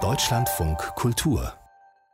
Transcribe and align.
Deutschlandfunk 0.00 0.78
Kultur 0.94 1.52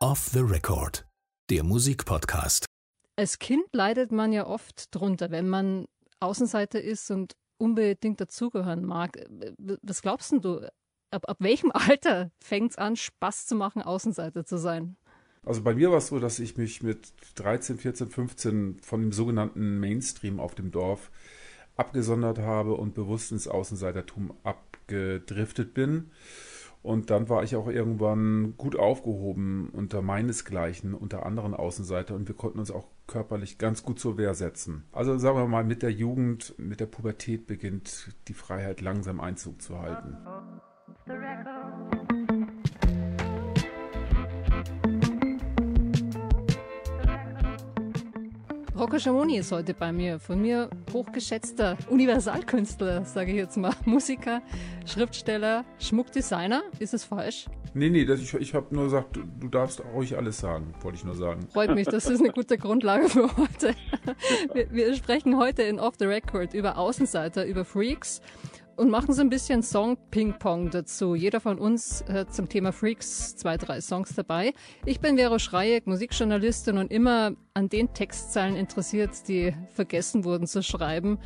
Off 0.00 0.26
the 0.32 0.40
Record, 0.40 1.06
der 1.50 1.62
Musikpodcast. 1.62 2.66
Als 3.14 3.38
Kind 3.38 3.62
leidet 3.70 4.10
man 4.10 4.32
ja 4.32 4.48
oft 4.48 4.92
drunter, 4.92 5.30
wenn 5.30 5.48
man 5.48 5.86
Außenseiter 6.18 6.82
ist 6.82 7.12
und 7.12 7.36
unbedingt 7.58 8.20
dazugehören 8.20 8.84
mag. 8.84 9.24
Was 9.82 10.02
glaubst 10.02 10.32
du, 10.32 10.68
ab, 11.12 11.28
ab 11.28 11.36
welchem 11.38 11.70
Alter 11.74 12.32
fängt 12.42 12.72
es 12.72 12.76
an, 12.76 12.96
Spaß 12.96 13.46
zu 13.46 13.54
machen, 13.54 13.80
Außenseiter 13.80 14.44
zu 14.44 14.58
sein? 14.58 14.96
Also 15.44 15.62
bei 15.62 15.76
mir 15.76 15.92
war 15.92 15.98
es 15.98 16.08
so, 16.08 16.18
dass 16.18 16.40
ich 16.40 16.56
mich 16.56 16.82
mit 16.82 17.12
13, 17.36 17.78
14, 17.78 18.08
15 18.08 18.80
von 18.82 19.00
dem 19.00 19.12
sogenannten 19.12 19.78
Mainstream 19.78 20.40
auf 20.40 20.56
dem 20.56 20.72
Dorf 20.72 21.12
abgesondert 21.76 22.40
habe 22.40 22.74
und 22.74 22.94
bewusst 22.94 23.30
ins 23.30 23.46
Außenseitertum 23.46 24.34
abgedriftet 24.88 25.74
bin. 25.74 26.10
Und 26.82 27.10
dann 27.10 27.28
war 27.28 27.42
ich 27.42 27.56
auch 27.56 27.68
irgendwann 27.68 28.54
gut 28.56 28.76
aufgehoben 28.76 29.68
unter 29.72 30.00
meinesgleichen, 30.00 30.94
unter 30.94 31.26
anderen 31.26 31.52
Außenseiter 31.54 32.14
und 32.14 32.28
wir 32.28 32.36
konnten 32.36 32.60
uns 32.60 32.70
auch 32.70 32.86
körperlich 33.06 33.58
ganz 33.58 33.82
gut 33.82 33.98
zur 33.98 34.16
Wehr 34.16 34.34
setzen. 34.34 34.84
Also 34.92 35.18
sagen 35.18 35.36
wir 35.36 35.48
mal, 35.48 35.64
mit 35.64 35.82
der 35.82 35.90
Jugend, 35.90 36.54
mit 36.56 36.78
der 36.80 36.86
Pubertät 36.86 37.46
beginnt 37.46 38.14
die 38.28 38.34
Freiheit 38.34 38.80
langsam 38.80 39.20
Einzug 39.20 39.60
zu 39.60 39.78
halten. 39.78 40.16
Rocco 48.78 48.96
Schamoni 48.96 49.38
ist 49.38 49.50
heute 49.50 49.74
bei 49.74 49.90
mir. 49.90 50.20
Von 50.20 50.40
mir 50.40 50.70
hochgeschätzter 50.92 51.76
Universalkünstler, 51.90 53.04
sage 53.04 53.32
ich 53.32 53.36
jetzt 53.36 53.56
mal. 53.56 53.74
Musiker, 53.84 54.40
Schriftsteller, 54.86 55.64
Schmuckdesigner. 55.80 56.62
Ist 56.78 56.94
es 56.94 57.02
falsch? 57.02 57.46
Nee, 57.74 57.90
nee, 57.90 58.04
das, 58.04 58.20
ich, 58.20 58.32
ich 58.34 58.54
habe 58.54 58.72
nur 58.72 58.84
gesagt, 58.84 59.16
du, 59.16 59.24
du, 59.40 59.48
darfst 59.48 59.82
ruhig 59.92 60.16
alles 60.16 60.38
sagen, 60.38 60.72
wollte 60.80 60.96
ich 60.96 61.04
nur 61.04 61.16
sagen. 61.16 61.48
Freut 61.52 61.74
mich, 61.74 61.88
das 61.88 62.08
ist 62.08 62.20
eine 62.20 62.30
gute 62.30 62.56
Grundlage 62.56 63.08
für 63.08 63.36
heute. 63.36 63.74
Wir, 64.54 64.72
wir 64.72 64.94
sprechen 64.94 65.36
heute 65.36 65.62
in 65.62 65.78
Off 65.78 65.94
the 65.98 66.06
Record 66.06 66.54
über 66.54 66.78
Außenseiter, 66.78 67.44
über 67.46 67.64
Freaks 67.64 68.22
und 68.78 68.90
machen 68.90 69.12
so 69.12 69.20
ein 69.20 69.28
bisschen 69.28 69.62
Song-Ping-Pong 69.62 70.70
dazu. 70.70 71.16
Jeder 71.16 71.40
von 71.40 71.58
uns 71.58 72.04
hat 72.08 72.32
zum 72.32 72.48
Thema 72.48 72.72
Freaks 72.72 73.36
zwei, 73.36 73.56
drei 73.56 73.80
Songs 73.80 74.14
dabei. 74.14 74.54
Ich 74.86 75.00
bin 75.00 75.16
Vero 75.16 75.38
Schreieck, 75.40 75.86
Musikjournalistin 75.86 76.78
und 76.78 76.92
immer 76.92 77.32
an 77.54 77.68
den 77.68 77.92
Textzeilen 77.92 78.54
interessiert, 78.54 79.10
die 79.26 79.52
vergessen 79.70 80.24
wurden 80.24 80.46
zu 80.46 80.62
schreiben. 80.62 81.18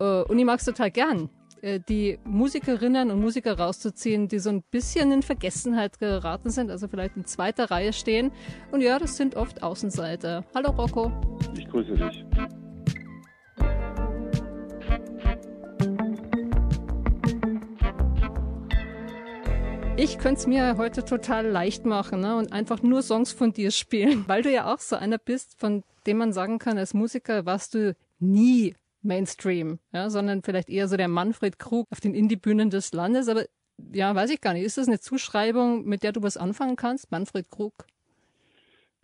Äh, 0.00 0.22
und 0.22 0.38
ich 0.38 0.44
mag 0.44 0.58
es 0.58 0.64
total 0.64 0.90
gern, 0.90 1.30
äh, 1.62 1.78
die 1.88 2.18
Musikerinnen 2.24 3.12
und 3.12 3.20
Musiker 3.20 3.56
rauszuziehen, 3.56 4.26
die 4.26 4.40
so 4.40 4.50
ein 4.50 4.64
bisschen 4.72 5.12
in 5.12 5.22
Vergessenheit 5.22 6.00
geraten 6.00 6.50
sind, 6.50 6.72
also 6.72 6.88
vielleicht 6.88 7.16
in 7.16 7.24
zweiter 7.24 7.70
Reihe 7.70 7.92
stehen. 7.92 8.32
Und 8.72 8.80
ja, 8.80 8.98
das 8.98 9.16
sind 9.16 9.36
oft 9.36 9.62
Außenseiter. 9.62 10.44
Hallo 10.56 10.70
Rocco. 10.70 11.12
Ich 11.56 11.68
grüße 11.68 11.94
dich. 11.94 12.26
Ich 19.98 20.18
könnte 20.18 20.40
es 20.40 20.46
mir 20.46 20.76
heute 20.76 21.06
total 21.06 21.46
leicht 21.46 21.86
machen 21.86 22.20
ne? 22.20 22.36
und 22.36 22.52
einfach 22.52 22.82
nur 22.82 23.00
Songs 23.02 23.32
von 23.32 23.54
dir 23.54 23.70
spielen, 23.70 24.24
weil 24.28 24.42
du 24.42 24.52
ja 24.52 24.72
auch 24.72 24.78
so 24.78 24.96
einer 24.96 25.16
bist, 25.16 25.58
von 25.58 25.84
dem 26.06 26.18
man 26.18 26.34
sagen 26.34 26.58
kann, 26.58 26.76
als 26.76 26.92
Musiker 26.92 27.46
warst 27.46 27.72
du 27.72 27.96
nie 28.18 28.74
Mainstream, 29.00 29.78
ja, 29.92 30.10
sondern 30.10 30.42
vielleicht 30.42 30.68
eher 30.68 30.88
so 30.88 30.98
der 30.98 31.08
Manfred 31.08 31.58
Krug 31.58 31.86
auf 31.90 32.00
den 32.00 32.14
Indie-Bühnen 32.14 32.68
des 32.68 32.92
Landes. 32.92 33.28
Aber 33.28 33.46
ja, 33.92 34.14
weiß 34.14 34.30
ich 34.30 34.42
gar 34.42 34.52
nicht. 34.52 34.64
Ist 34.64 34.76
das 34.76 34.86
eine 34.86 35.00
Zuschreibung, 35.00 35.86
mit 35.86 36.02
der 36.02 36.12
du 36.12 36.22
was 36.22 36.36
anfangen 36.36 36.76
kannst, 36.76 37.10
Manfred 37.10 37.50
Krug? 37.50 37.72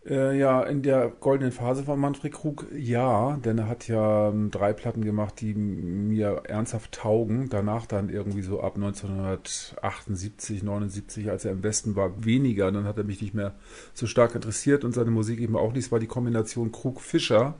Äh, 0.05 0.37
ja, 0.37 0.61
in 0.63 0.81
der 0.81 1.07
goldenen 1.07 1.53
Phase 1.53 1.83
von 1.83 1.97
Manfred 1.97 2.33
Krug, 2.33 2.67
ja, 2.75 3.37
denn 3.37 3.57
er 3.57 3.69
hat 3.69 3.87
ja 3.87 4.27
ähm, 4.29 4.51
drei 4.51 4.73
Platten 4.73 5.05
gemacht, 5.05 5.39
die 5.39 5.53
mir 5.53 6.43
ernsthaft 6.45 6.91
taugen. 6.91 7.47
Danach 7.49 7.85
dann 7.85 8.09
irgendwie 8.09 8.41
so 8.41 8.59
ab 8.59 8.75
1978, 8.75 10.61
79, 10.61 11.29
als 11.29 11.45
er 11.45 11.53
im 11.53 11.63
Westen 11.63 11.95
war, 11.95 12.25
weniger. 12.25 12.69
Dann 12.71 12.83
hat 12.83 12.97
er 12.97 13.05
mich 13.05 13.21
nicht 13.21 13.33
mehr 13.33 13.55
so 13.93 14.05
stark 14.05 14.35
interessiert 14.35 14.83
und 14.83 14.91
seine 14.91 15.11
Musik 15.11 15.39
eben 15.39 15.55
auch 15.55 15.71
nicht. 15.71 15.85
Es 15.85 15.91
war 15.91 15.99
die 15.99 16.07
Kombination 16.07 16.73
Krug-Fischer 16.73 17.55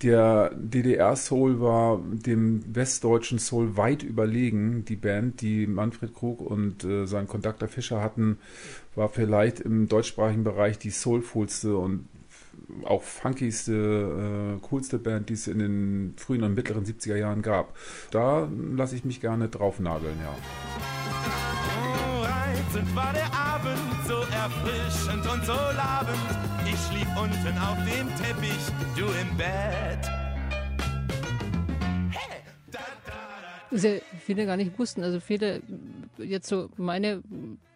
der 0.00 0.50
DDR-Soul 0.54 1.60
war 1.60 2.00
dem 2.02 2.62
westdeutschen 2.74 3.38
Soul 3.38 3.76
weit 3.76 4.02
überlegen. 4.02 4.84
Die 4.84 4.96
Band, 4.96 5.40
die 5.40 5.66
Manfred 5.66 6.14
Krug 6.14 6.40
und 6.40 6.84
äh, 6.84 7.06
sein 7.06 7.28
Kontakter 7.28 7.68
Fischer 7.68 8.00
hatten, 8.00 8.38
war 8.94 9.08
vielleicht 9.08 9.60
im 9.60 9.88
deutschsprachigen 9.88 10.44
Bereich 10.44 10.78
die 10.78 10.90
soulfulste 10.90 11.76
und 11.76 12.08
auch 12.84 13.02
funkigste, 13.02 14.56
äh, 14.56 14.66
coolste 14.66 14.98
Band, 14.98 15.28
die 15.28 15.34
es 15.34 15.46
in 15.46 15.58
den 15.58 16.14
frühen 16.16 16.42
und 16.42 16.54
mittleren 16.54 16.84
70er 16.84 17.16
Jahren 17.16 17.42
gab. 17.42 17.76
Da 18.10 18.48
lasse 18.74 18.96
ich 18.96 19.04
mich 19.04 19.20
gerne 19.20 19.48
draufnageln, 19.48 20.16
ja. 20.22 20.34
Oh, 21.78 22.96
war 22.96 23.12
der 23.12 23.32
Abend, 23.32 23.78
so 24.06 24.14
erfrischend 24.14 25.26
und 25.32 25.44
so 25.44 25.52
labend 25.52 26.52
ich 26.72 26.80
schlief 26.86 27.08
unten 27.20 27.58
auf 27.58 27.76
dem 27.84 28.08
Teppich, 28.16 28.62
du 28.96 29.04
im 29.04 29.36
Bett. 29.36 30.10
Was 33.70 33.82
ja 33.84 33.92
viele 34.24 34.46
gar 34.46 34.56
nicht 34.56 34.78
wussten. 34.78 35.02
Also 35.02 35.18
viele, 35.18 35.62
jetzt 36.18 36.48
so 36.48 36.68
meine 36.76 37.22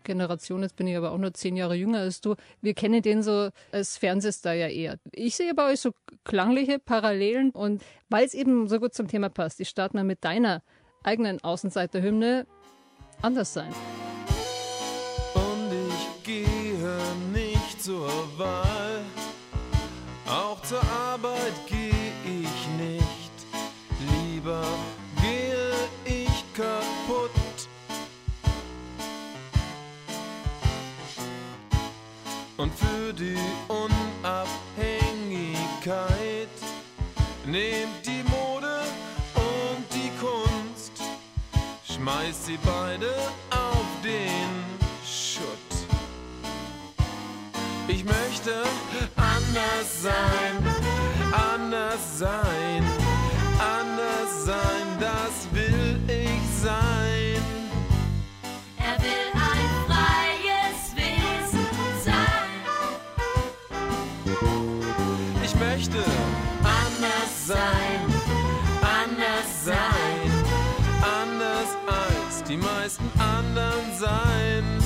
Generation, 0.05 0.63
jetzt 0.63 0.77
bin 0.77 0.87
ich 0.87 0.97
aber 0.97 1.13
auch 1.13 1.19
nur 1.19 1.33
zehn 1.35 1.57
Jahre 1.57 1.75
jünger 1.75 2.01
als 2.01 2.21
du, 2.21 2.37
wir 2.61 2.75
kennen 2.75 3.03
den 3.03 3.23
so 3.23 3.51
als 3.73 3.97
Fernsehstar 3.97 4.55
ja 4.55 4.69
eher. 4.69 4.99
Ich 5.13 5.37
sehe 5.37 5.55
bei 5.55 5.73
euch 5.73 5.81
so 5.81 5.93
klangliche 6.25 6.79
Parallelen 6.79 7.51
und 7.51 7.83
weil 8.09 8.25
es 8.25 8.35
eben 8.35 8.69
so 8.69 8.79
gut 8.79 8.95
zum 8.95 9.09
Thema 9.09 9.31
passt, 9.31 9.59
ich 9.61 9.69
starte 9.69 9.97
mal 9.97 10.05
mit 10.05 10.23
deiner 10.23 10.63
eigenen 11.03 11.43
Außenseiterhymne 11.43 12.47
anders 13.23 13.53
sein. 13.53 13.73
Zur 17.87 18.11
Wahl. 18.37 19.05
Zur 20.69 20.83
Arbeit 21.13 21.55
geh 21.69 21.93
ich 22.25 22.67
nicht, 22.77 23.35
lieber 24.11 24.65
gehe 25.23 25.71
ich 26.05 26.45
kaputt. 26.55 27.31
Und 32.57 32.73
für 32.75 33.13
die 33.13 33.39
Unabhängigkeit 33.69 36.49
nehmt 37.45 38.05
die 38.05 38.25
Mode 38.29 38.83
und 39.37 39.87
die 39.95 40.11
Kunst, 40.19 40.91
schmeißt 41.85 42.47
sie 42.47 42.59
beide 42.65 43.15
möchte 48.47 48.62
anders 49.17 50.03
sein, 50.03 50.62
anders 51.33 52.19
sein, 52.19 52.84
anders 53.59 54.45
sein, 54.45 54.87
das 55.01 55.49
will 55.53 56.01
ich 56.07 56.41
sein. 56.62 57.43
Er 58.79 59.03
will 59.03 59.31
ein 59.34 59.69
freies 59.87 60.95
Wesen 60.95 61.67
sein. 62.05 62.51
Ich 65.43 65.55
möchte 65.57 66.05
anders 66.63 67.47
sein, 67.47 68.01
anders 68.81 69.65
sein, 69.65 70.31
anders 71.03 71.71
als 71.89 72.45
die 72.45 72.57
meisten 72.57 73.11
anderen 73.19 73.99
sein. 73.99 74.85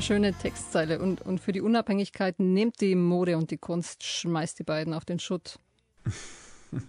Eine 0.00 0.06
schöne 0.06 0.32
Textzeile. 0.32 0.98
Und, 0.98 1.20
und 1.20 1.40
für 1.40 1.52
die 1.52 1.60
Unabhängigkeit 1.60 2.40
nehmt 2.40 2.80
die 2.80 2.94
Mode 2.94 3.36
und 3.36 3.50
die 3.50 3.58
Kunst, 3.58 4.02
schmeißt 4.02 4.58
die 4.58 4.62
beiden 4.62 4.94
auf 4.94 5.04
den 5.04 5.18
Schutt. 5.18 5.58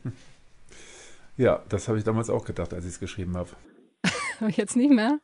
ja, 1.38 1.62
das 1.68 1.90
habe 1.90 1.98
ich 1.98 2.06
damals 2.06 2.30
auch 2.30 2.46
gedacht, 2.46 2.74
als 2.74 2.86
ich 2.86 2.92
es 2.92 3.00
geschrieben 3.02 3.36
habe. 3.36 3.50
Jetzt 4.56 4.78
nicht 4.78 4.92
mehr? 4.92 5.20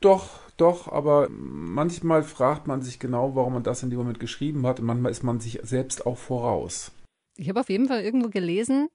Doch, 0.00 0.28
doch, 0.58 0.92
aber 0.92 1.28
manchmal 1.30 2.22
fragt 2.22 2.66
man 2.66 2.82
sich 2.82 2.98
genau, 2.98 3.34
warum 3.34 3.54
man 3.54 3.62
das 3.62 3.82
in 3.82 3.88
dem 3.88 3.98
Moment 3.98 4.20
geschrieben 4.20 4.66
hat 4.66 4.80
und 4.80 4.86
manchmal 4.86 5.12
ist 5.12 5.22
man 5.22 5.40
sich 5.40 5.60
selbst 5.62 6.04
auch 6.04 6.18
voraus. 6.18 6.92
Ich 7.38 7.48
habe 7.48 7.60
auf 7.60 7.70
jeden 7.70 7.88
Fall 7.88 8.02
irgendwo 8.02 8.28
gelesen, 8.28 8.90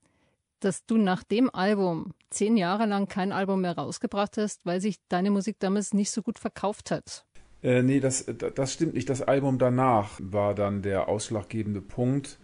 dass 0.63 0.85
du 0.85 0.97
nach 0.97 1.23
dem 1.23 1.53
Album 1.53 2.13
zehn 2.29 2.57
Jahre 2.57 2.85
lang 2.85 3.07
kein 3.07 3.31
Album 3.31 3.61
mehr 3.61 3.75
rausgebracht 3.77 4.37
hast, 4.37 4.65
weil 4.65 4.81
sich 4.81 4.97
deine 5.09 5.31
Musik 5.31 5.57
damals 5.59 5.93
nicht 5.93 6.11
so 6.11 6.21
gut 6.21 6.39
verkauft 6.39 6.91
hat. 6.91 7.25
Äh, 7.63 7.83
nee, 7.83 7.99
das, 7.99 8.25
das 8.55 8.73
stimmt 8.73 8.93
nicht. 8.93 9.09
Das 9.09 9.21
Album 9.21 9.57
danach 9.57 10.19
war 10.19 10.55
dann 10.55 10.81
der 10.81 11.07
ausschlaggebende 11.07 11.81
Punkt. 11.81 12.39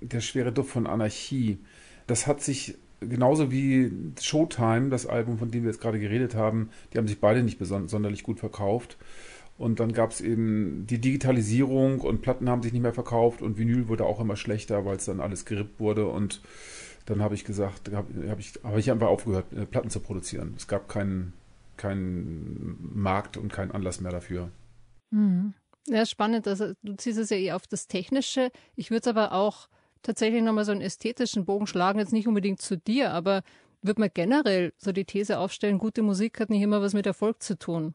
Der 0.00 0.20
schwere 0.20 0.52
Duft 0.52 0.70
von 0.70 0.86
Anarchie. 0.86 1.58
Das 2.06 2.26
hat 2.26 2.40
sich 2.40 2.76
genauso 3.00 3.50
wie 3.50 3.90
Showtime, 4.20 4.88
das 4.88 5.06
Album, 5.06 5.38
von 5.38 5.50
dem 5.50 5.64
wir 5.64 5.70
jetzt 5.70 5.80
gerade 5.80 5.98
geredet 5.98 6.34
haben, 6.34 6.70
die 6.92 6.98
haben 6.98 7.08
sich 7.08 7.20
beide 7.20 7.42
nicht 7.42 7.58
sonderlich 7.60 8.22
gut 8.22 8.40
verkauft. 8.40 8.96
Und 9.58 9.80
dann 9.80 9.92
gab 9.92 10.10
es 10.10 10.20
eben 10.20 10.86
die 10.88 10.98
Digitalisierung 10.98 12.00
und 12.00 12.22
Platten 12.22 12.48
haben 12.48 12.62
sich 12.62 12.72
nicht 12.72 12.82
mehr 12.82 12.94
verkauft 12.94 13.42
und 13.42 13.58
Vinyl 13.58 13.86
wurde 13.86 14.06
auch 14.06 14.18
immer 14.18 14.36
schlechter, 14.36 14.84
weil 14.84 14.96
es 14.96 15.04
dann 15.04 15.20
alles 15.20 15.44
gerippt 15.44 15.78
wurde. 15.78 16.06
Und 16.06 16.40
dann 17.06 17.22
habe 17.22 17.34
ich 17.34 17.44
gesagt, 17.44 17.92
habe 17.92 18.30
hab 18.30 18.38
ich, 18.38 18.54
hab 18.62 18.76
ich 18.76 18.90
einfach 18.90 19.08
aufgehört, 19.08 19.52
äh, 19.52 19.66
Platten 19.66 19.90
zu 19.90 20.00
produzieren. 20.00 20.54
Es 20.56 20.68
gab 20.68 20.88
keinen 20.88 21.32
keinen 21.76 22.76
Markt 22.94 23.36
und 23.36 23.52
keinen 23.52 23.72
Anlass 23.72 24.00
mehr 24.00 24.12
dafür. 24.12 24.50
Mhm. 25.10 25.54
Ja, 25.88 26.06
spannend. 26.06 26.46
Also 26.46 26.74
du 26.82 26.94
ziehst 26.94 27.18
es 27.18 27.30
ja 27.30 27.36
eher 27.36 27.56
auf 27.56 27.66
das 27.66 27.88
Technische. 27.88 28.50
Ich 28.76 28.90
würde 28.90 29.00
es 29.00 29.08
aber 29.08 29.32
auch 29.32 29.68
tatsächlich 30.02 30.42
nochmal 30.42 30.64
so 30.64 30.72
einen 30.72 30.80
ästhetischen 30.80 31.44
Bogen 31.44 31.66
schlagen, 31.66 31.98
jetzt 31.98 32.12
nicht 32.12 32.28
unbedingt 32.28 32.60
zu 32.60 32.76
dir, 32.76 33.12
aber 33.12 33.42
würde 33.82 34.00
man 34.00 34.10
generell 34.14 34.72
so 34.76 34.92
die 34.92 35.04
These 35.04 35.38
aufstellen, 35.38 35.78
gute 35.78 36.02
Musik 36.02 36.38
hat 36.38 36.50
nicht 36.50 36.62
immer 36.62 36.80
was 36.82 36.94
mit 36.94 37.06
Erfolg 37.06 37.42
zu 37.42 37.58
tun. 37.58 37.94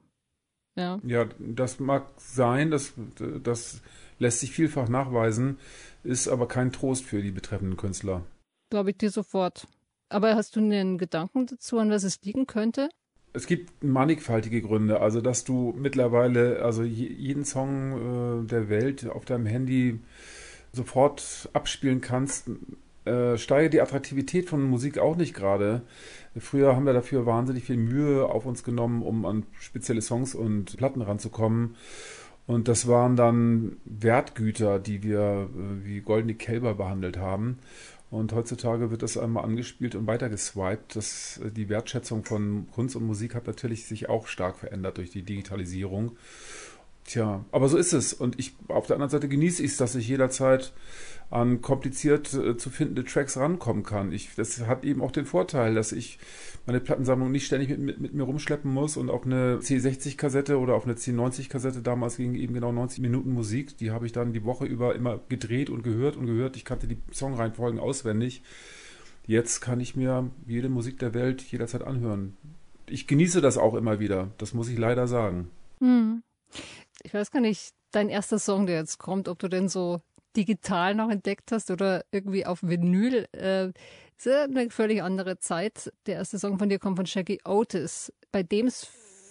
Ja, 0.75 1.00
Ja, 1.04 1.25
das 1.39 1.80
mag 1.80 2.07
sein, 2.18 2.71
das, 2.71 2.94
das 3.42 3.81
lässt 4.19 4.42
sich 4.42 4.51
vielfach 4.51 4.89
nachweisen, 4.89 5.57
ist 6.04 6.27
aber 6.27 6.48
kein 6.48 6.71
Trost 6.71 7.06
für 7.06 7.21
die 7.21 7.31
betreffenden 7.31 7.77
Künstler. 7.77 8.24
Glaube 8.69 8.92
ich 8.92 8.98
dir 8.98 9.10
sofort. 9.10 9.68
Aber 10.10 10.36
hast 10.36 10.56
du 10.56 10.60
einen 10.60 10.98
Gedanken 10.98 11.48
dazu, 11.48 11.80
an 11.80 11.90
was 11.90 12.04
es 12.04 12.22
liegen 12.22 12.48
könnte? 12.48 12.90
Es 13.34 13.46
gibt 13.46 13.84
mannigfaltige 13.84 14.62
Gründe, 14.62 15.02
also 15.02 15.22
dass 15.22 15.44
du 15.44 15.74
mittlerweile 15.78 16.62
also 16.64 16.84
je- 16.84 17.12
jeden 17.12 17.46
Song 17.46 18.44
äh, 18.46 18.48
der 18.48 18.69
Welt 18.69 19.08
auf 19.10 19.25
deinem 19.25 19.46
Handy 19.46 20.00
sofort 20.74 21.50
abspielen 21.54 22.02
kannst, 22.02 22.50
äh, 23.06 23.38
steigert 23.38 23.74
die 23.74 23.81
Attraktivität 23.81 24.50
von 24.50 24.64
Musik 24.64 24.98
auch 24.98 25.18
nicht 25.18 25.34
gerade. 25.34 25.81
Früher 26.38 26.75
haben 26.75 26.86
wir 26.86 26.94
dafür 26.94 27.25
wahnsinnig 27.25 27.66
viel 27.66 27.78
Mühe 27.78 28.25
auf 28.25 28.46
uns 28.46 28.64
genommen, 28.64 29.02
um 29.02 29.25
an 29.25 29.46
spezielle 29.60 30.02
Songs 30.02 30.34
und 30.34 30.78
Platten 30.78 31.02
ranzukommen. 31.02 31.75
Und 32.48 32.69
das 32.69 32.88
waren 32.88 33.18
dann 33.18 33.78
Wertgüter, 33.84 34.80
die 34.80 35.04
wir 35.04 35.50
äh, 35.54 35.86
wie 35.86 36.00
goldene 36.02 36.34
Kälber 36.36 36.75
behandelt 36.75 37.18
haben. 37.18 37.60
Und 38.09 38.31
heutzutage 38.31 38.89
wird 38.89 39.04
das 39.04 39.18
einmal 39.18 39.44
angespielt 39.44 39.95
und 39.95 40.07
weitergeswiped. 40.07 40.95
Das, 40.95 41.39
äh, 41.44 41.51
die 41.51 41.69
Wertschätzung 41.69 42.24
von 42.24 42.68
Kunst 42.71 42.95
und 42.95 43.06
Musik 43.06 43.36
hat 43.36 43.48
natürlich 43.48 43.86
sich 43.86 44.09
auch 44.09 44.27
stark 44.27 44.57
verändert 44.57 44.98
durch 44.98 45.09
die 45.09 45.24
Digitalisierung. 45.24 46.18
Tja, 47.04 47.45
aber 47.51 47.69
so 47.69 47.77
ist 47.77 47.94
es. 47.94 48.13
Und 48.13 48.39
ich 48.39 48.54
auf 48.68 48.88
der 48.88 48.95
anderen 48.95 49.09
Seite 49.09 49.27
genieße 49.27 49.63
ich 49.63 49.71
es, 49.71 49.77
dass 49.77 49.95
ich 49.95 50.07
jederzeit 50.07 50.74
an 51.30 51.62
kompliziert 51.62 52.34
äh, 52.34 52.58
zu 52.58 52.70
findende 52.70 53.04
Tracks 53.04 53.38
rankommen 53.38 53.84
kann. 53.84 54.12
Ich, 54.12 54.36
das 54.36 54.60
hat 54.62 54.86
eben 54.86 55.02
auch 55.02 55.12
den 55.12 55.26
Vorteil, 55.26 55.76
dass 55.76 55.92
ich 55.92 56.20
meine 56.66 56.80
Plattensammlung 56.80 57.32
nicht 57.32 57.46
ständig 57.46 57.70
mit, 57.70 57.80
mit, 57.80 58.00
mit 58.00 58.14
mir 58.14 58.24
rumschleppen 58.24 58.72
muss 58.72 58.96
und 58.96 59.10
auf 59.10 59.26
eine 59.26 59.58
C60-Kassette 59.58 60.58
oder 60.58 60.76
auf 60.76 60.86
eine 60.86 60.94
C90-Kassette, 60.94 61.82
damals 61.82 62.18
ging 62.18 62.36
eben 62.36 62.54
genau 62.54 62.72
90 62.72 63.02
Minuten 63.02 63.34
Musik, 63.34 63.78
die 63.78 63.92
habe 63.92 64.06
ich 64.06 64.14
dann 64.14 64.34
die 64.34 64.46
Woche 64.46 64.66
über 64.66 64.96
immer 64.96 65.20
gedreht 65.28 65.70
und 65.70 65.84
gehört 65.84 66.16
und 66.16 66.28
gehört. 66.28 66.56
Ich 66.56 66.64
kannte 66.64 66.88
die 66.88 66.98
Songreihenfolgen 67.14 67.80
auswendig. 67.80 68.42
Jetzt 69.26 69.60
kann 69.60 69.82
ich 69.82 69.98
mir 69.98 70.32
jede 70.46 70.70
Musik 70.70 71.00
der 71.00 71.14
Welt 71.14 71.42
jederzeit 71.42 71.84
anhören. 71.84 72.38
Ich 72.90 73.08
genieße 73.08 73.42
das 73.42 73.58
auch 73.58 73.74
immer 73.74 74.00
wieder, 74.00 74.32
das 74.38 74.54
muss 74.54 74.70
ich 74.70 74.78
leider 74.78 75.08
sagen. 75.08 75.50
Hm. 75.82 76.24
Ich 77.04 77.14
weiß 77.14 77.32
gar 77.32 77.42
nicht, 77.42 77.74
dein 77.92 78.08
erster 78.08 78.40
Song, 78.40 78.66
der 78.66 78.78
jetzt 78.78 78.98
kommt, 78.98 79.28
ob 79.28 79.40
du 79.40 79.50
den 79.50 79.68
so 79.68 80.02
digital 80.38 80.95
noch 80.95 81.10
entdeckt 81.10 81.51
hast 81.51 81.72
oder 81.72 82.06
irgendwie 82.12 82.45
auf 82.45 82.62
Vinyl. 82.62 83.28
Äh, 83.34 83.72
ist 84.18 84.28
eine 84.28 84.69
völlig 84.69 85.04
andere 85.04 85.39
Zeit. 85.39 85.92
Der 86.06 86.16
erste 86.16 86.39
Song 86.39 86.57
von 86.57 86.69
dir 86.69 86.80
kommt 86.80 86.98
von 86.98 87.06
Shaggy 87.06 87.39
Otis, 87.45 88.12
bei 88.31 88.44
dem 88.44 88.68
es 88.68 88.86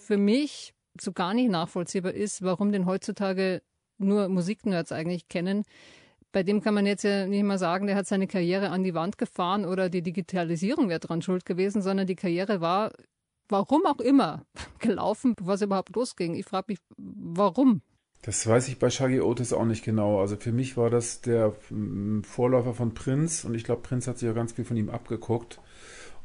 für 0.05 0.17
mich 0.17 0.73
so 0.99 1.11
gar 1.11 1.33
nicht 1.33 1.49
nachvollziehbar 1.49 2.13
ist, 2.13 2.41
warum 2.41 2.71
den 2.71 2.85
heutzutage 2.85 3.61
nur 3.97 4.29
Musiknerds 4.29 4.91
eigentlich 4.91 5.27
kennen. 5.27 5.63
Bei 6.31 6.43
dem 6.43 6.61
kann 6.61 6.73
man 6.73 6.85
jetzt 6.85 7.03
ja 7.03 7.25
nicht 7.25 7.43
mal 7.43 7.57
sagen, 7.57 7.87
der 7.87 7.95
hat 7.95 8.07
seine 8.07 8.27
Karriere 8.27 8.69
an 8.69 8.83
die 8.83 8.93
Wand 8.93 9.17
gefahren 9.17 9.65
oder 9.65 9.89
die 9.89 10.01
Digitalisierung 10.01 10.89
wäre 10.89 10.99
dran 10.99 11.21
schuld 11.21 11.45
gewesen, 11.45 11.81
sondern 11.81 12.07
die 12.07 12.15
Karriere 12.15 12.61
war, 12.61 12.91
warum 13.49 13.85
auch 13.85 13.99
immer, 13.99 14.45
gelaufen, 14.79 15.35
es 15.47 15.61
überhaupt 15.61 15.95
losging. 15.95 16.35
Ich 16.35 16.45
frage 16.45 16.65
mich, 16.69 16.79
warum? 16.97 17.81
Das 18.21 18.45
weiß 18.45 18.67
ich 18.67 18.79
bei 18.79 18.89
Shaggy 18.89 19.21
Otis 19.21 19.53
auch 19.53 19.65
nicht 19.65 19.85
genau. 19.85 20.19
Also 20.19 20.35
für 20.35 20.51
mich 20.51 20.75
war 20.75 20.89
das 20.89 21.21
der 21.21 21.53
mm, 21.69 22.23
Vorläufer 22.23 22.73
von 22.73 22.93
Prince 22.93 23.47
und 23.47 23.55
ich 23.55 23.63
glaube, 23.63 23.81
Prince 23.81 24.09
hat 24.09 24.17
sich 24.17 24.27
ja 24.27 24.33
ganz 24.33 24.53
viel 24.53 24.65
von 24.65 24.75
ihm 24.75 24.89
abgeguckt. 24.89 25.59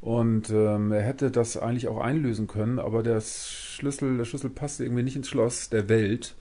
Und 0.02 0.50
ähm, 0.50 0.90
er 0.90 1.02
hätte 1.02 1.30
das 1.30 1.56
eigentlich 1.56 1.86
auch 1.86 2.00
einlösen 2.00 2.48
können, 2.48 2.80
aber 2.80 3.04
der 3.04 3.20
Schlüssel, 3.20 4.18
der 4.18 4.24
Schlüssel 4.24 4.50
passte 4.50 4.82
irgendwie 4.84 5.04
nicht 5.04 5.14
ins 5.14 5.28
Schloss 5.28 5.70
der 5.70 5.88
Welt. 5.88 6.34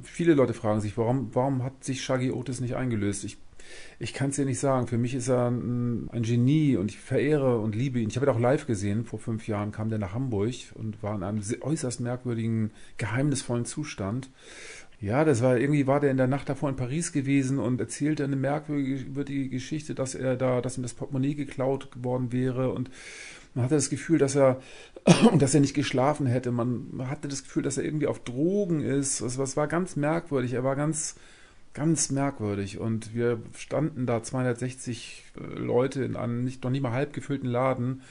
Viele 0.00 0.34
Leute 0.34 0.54
fragen 0.54 0.80
sich, 0.80 0.96
warum, 0.96 1.34
warum 1.34 1.64
hat 1.64 1.82
sich 1.82 2.04
Shaggy 2.04 2.30
Otis 2.30 2.60
nicht 2.60 2.76
eingelöst? 2.76 3.24
Ich, 3.24 3.38
ich 3.98 4.14
kann 4.14 4.30
es 4.30 4.36
dir 4.36 4.44
nicht 4.44 4.60
sagen. 4.60 4.86
Für 4.86 4.98
mich 4.98 5.14
ist 5.14 5.26
er 5.26 5.50
ein, 5.50 6.10
ein 6.12 6.22
Genie 6.22 6.76
und 6.76 6.92
ich 6.92 6.98
verehre 6.98 7.58
und 7.58 7.74
liebe 7.74 7.98
ihn. 7.98 8.08
Ich 8.08 8.14
habe 8.14 8.26
ihn 8.26 8.32
auch 8.36 8.38
live 8.38 8.68
gesehen. 8.68 9.04
Vor 9.04 9.18
fünf 9.18 9.48
Jahren 9.48 9.72
kam 9.72 9.88
der 9.88 9.98
nach 9.98 10.14
Hamburg 10.14 10.54
und 10.74 11.02
war 11.02 11.16
in 11.16 11.24
einem 11.24 11.42
äußerst 11.60 12.00
merkwürdigen, 12.00 12.70
geheimnisvollen 12.98 13.64
Zustand. 13.64 14.30
Ja, 15.02 15.24
das 15.24 15.42
war 15.42 15.58
irgendwie 15.58 15.88
war 15.88 15.98
der 15.98 16.12
in 16.12 16.16
der 16.16 16.28
Nacht 16.28 16.48
davor 16.48 16.68
in 16.68 16.76
Paris 16.76 17.12
gewesen 17.12 17.58
und 17.58 17.80
erzählte 17.80 18.22
eine 18.22 18.36
merkwürdige 18.36 19.48
Geschichte, 19.48 19.96
dass 19.96 20.14
er 20.14 20.36
da, 20.36 20.60
dass 20.60 20.78
ihm 20.78 20.84
das 20.84 20.94
Portemonnaie 20.94 21.34
geklaut 21.34 21.88
worden 21.96 22.30
wäre 22.30 22.70
und 22.72 22.88
man 23.54 23.64
hatte 23.64 23.74
das 23.74 23.90
Gefühl, 23.90 24.18
dass 24.18 24.36
er, 24.36 24.62
dass 25.38 25.54
er 25.54 25.60
nicht 25.60 25.74
geschlafen 25.74 26.26
hätte. 26.26 26.52
Man 26.52 27.04
hatte 27.08 27.26
das 27.28 27.42
Gefühl, 27.42 27.64
dass 27.64 27.78
er 27.78 27.84
irgendwie 27.84 28.06
auf 28.06 28.20
Drogen 28.20 28.80
ist. 28.80 29.20
Es, 29.20 29.56
war 29.56 29.66
ganz 29.66 29.96
merkwürdig. 29.96 30.54
Er 30.54 30.64
war 30.64 30.76
ganz, 30.76 31.16
ganz 31.74 32.10
merkwürdig. 32.10 32.78
Und 32.78 33.14
wir 33.14 33.42
standen 33.54 34.06
da 34.06 34.22
260 34.22 35.24
Leute 35.56 36.04
in 36.04 36.16
einem 36.16 36.44
nicht, 36.44 36.64
noch 36.64 36.70
nicht 36.70 36.80
mal 36.82 36.92
halb 36.92 37.12
gefüllten 37.12 37.48
Laden 37.48 38.02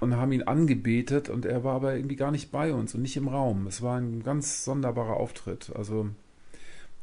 und 0.00 0.16
haben 0.16 0.32
ihn 0.32 0.42
angebetet. 0.42 1.28
Und 1.28 1.46
er 1.46 1.62
war 1.62 1.74
aber 1.74 1.94
irgendwie 1.94 2.16
gar 2.16 2.32
nicht 2.32 2.50
bei 2.50 2.72
uns 2.72 2.94
und 2.94 3.02
nicht 3.02 3.16
im 3.16 3.28
Raum. 3.28 3.68
Es 3.68 3.82
war 3.82 3.98
ein 3.98 4.24
ganz 4.24 4.64
sonderbarer 4.64 5.16
Auftritt. 5.16 5.70
Also 5.76 6.08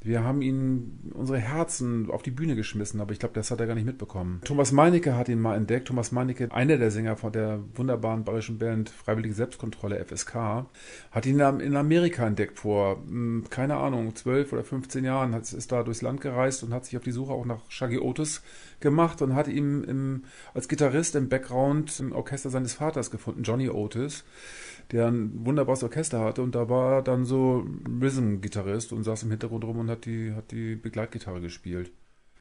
wir 0.02 0.24
haben 0.24 0.42
ihn 0.42 1.12
unsere 1.14 1.40
Herzen 1.40 2.10
auf 2.10 2.22
die 2.22 2.32
Bühne 2.32 2.56
geschmissen, 2.56 3.02
aber 3.02 3.12
ich 3.12 3.20
glaube, 3.20 3.34
das 3.34 3.52
hat 3.52 3.60
er 3.60 3.68
gar 3.68 3.76
nicht 3.76 3.86
mitbekommen. 3.86 4.40
Thomas 4.46 4.72
Meinecke 4.72 5.18
hat 5.18 5.28
ihn 5.28 5.42
mal 5.42 5.58
entdeckt. 5.58 5.90
Thomas 5.90 6.14
Meinecke, 6.14 6.52
einer 6.54 6.78
der 6.78 6.90
Sänger 6.90 7.18
von 7.18 7.34
der 7.34 7.60
wunderbaren 7.76 8.24
bayerischen 8.24 8.60
Band 8.60 8.90
Freiwillige 8.90 9.36
Selbstkontrolle 9.36 10.04
FSK, 10.06 10.66
hat 11.12 11.26
ihn 11.26 11.40
in 11.40 11.76
Amerika 11.76 12.26
entdeckt 12.26 12.60
vor, 12.60 13.04
hm, 13.08 13.46
keine 13.50 13.76
Ahnung, 13.76 14.16
12 14.16 14.54
oder 14.54 14.64
15 14.64 15.04
Jahren, 15.04 15.34
ist 15.34 15.72
da 15.72 15.84
durchs 15.84 16.02
Land 16.02 16.22
gereist 16.22 16.64
und 16.64 16.74
hat 16.74 16.86
sich 16.86 16.96
auf 16.96 17.04
die 17.04 17.12
Suche 17.12 17.34
auch 17.34 17.46
nach 17.46 17.60
Shaggy 17.68 18.00
Otis 18.00 18.42
gemacht 18.80 19.22
und 19.22 19.36
hat 19.36 19.50
ihn 19.50 19.84
im, 19.84 20.24
als 20.54 20.70
Gitarrist 20.70 21.16
im 21.16 21.28
Background 21.28 22.00
im 22.00 22.14
Orchester 22.14 22.50
seines 22.50 22.74
Vaters 22.76 23.12
gefunden, 23.12 23.44
Johnny 23.44 23.70
Otis 23.70 24.24
der 24.92 25.08
ein 25.08 25.46
wunderbares 25.46 25.84
Orchester 25.84 26.22
hatte 26.22 26.42
und 26.42 26.56
da 26.56 26.70
war 26.70 27.04
dann 27.04 27.26
so 27.26 27.66
Rhythm-Gitarrist 28.02 28.92
und 28.92 29.04
saß 29.04 29.24
im 29.24 29.32
Hintergrund 29.32 29.64
rum 29.64 29.80
und 29.80 29.90
hat 29.90 30.06
die, 30.06 30.34
hat 30.34 30.52
die 30.52 30.76
Begleitgitarre 30.76 31.42
gespielt. 31.42 31.92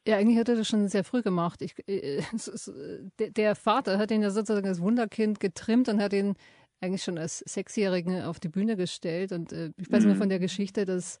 Ja, 0.07 0.17
eigentlich 0.17 0.39
hat 0.39 0.49
er 0.49 0.55
das 0.55 0.67
schon 0.67 0.87
sehr 0.87 1.03
früh 1.03 1.21
gemacht. 1.21 1.61
Ich, 1.61 1.75
äh, 1.87 2.23
ist, 2.33 2.67
äh, 2.67 2.99
der, 3.19 3.29
der 3.31 3.55
Vater 3.55 3.97
hat 3.97 4.11
ihn 4.11 4.21
ja 4.21 4.31
sozusagen 4.31 4.67
als 4.67 4.81
Wunderkind 4.81 5.39
getrimmt 5.39 5.89
und 5.89 6.01
hat 6.01 6.13
ihn 6.13 6.35
eigentlich 6.81 7.03
schon 7.03 7.17
als 7.17 7.39
Sechsjährigen 7.39 8.23
auf 8.23 8.39
die 8.39 8.49
Bühne 8.49 8.75
gestellt. 8.75 9.31
Und 9.31 9.51
äh, 9.53 9.71
ich 9.77 9.91
weiß 9.91 10.05
nur 10.05 10.15
von 10.15 10.29
der 10.29 10.39
Geschichte, 10.39 10.85
dass 10.85 11.19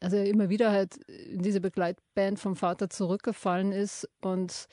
also 0.00 0.16
er 0.16 0.26
immer 0.26 0.48
wieder 0.48 0.72
halt 0.72 0.96
in 1.06 1.42
diese 1.42 1.60
Begleitband 1.60 2.38
vom 2.38 2.56
Vater 2.56 2.90
zurückgefallen 2.90 3.72
ist 3.72 4.08
und 4.20 4.66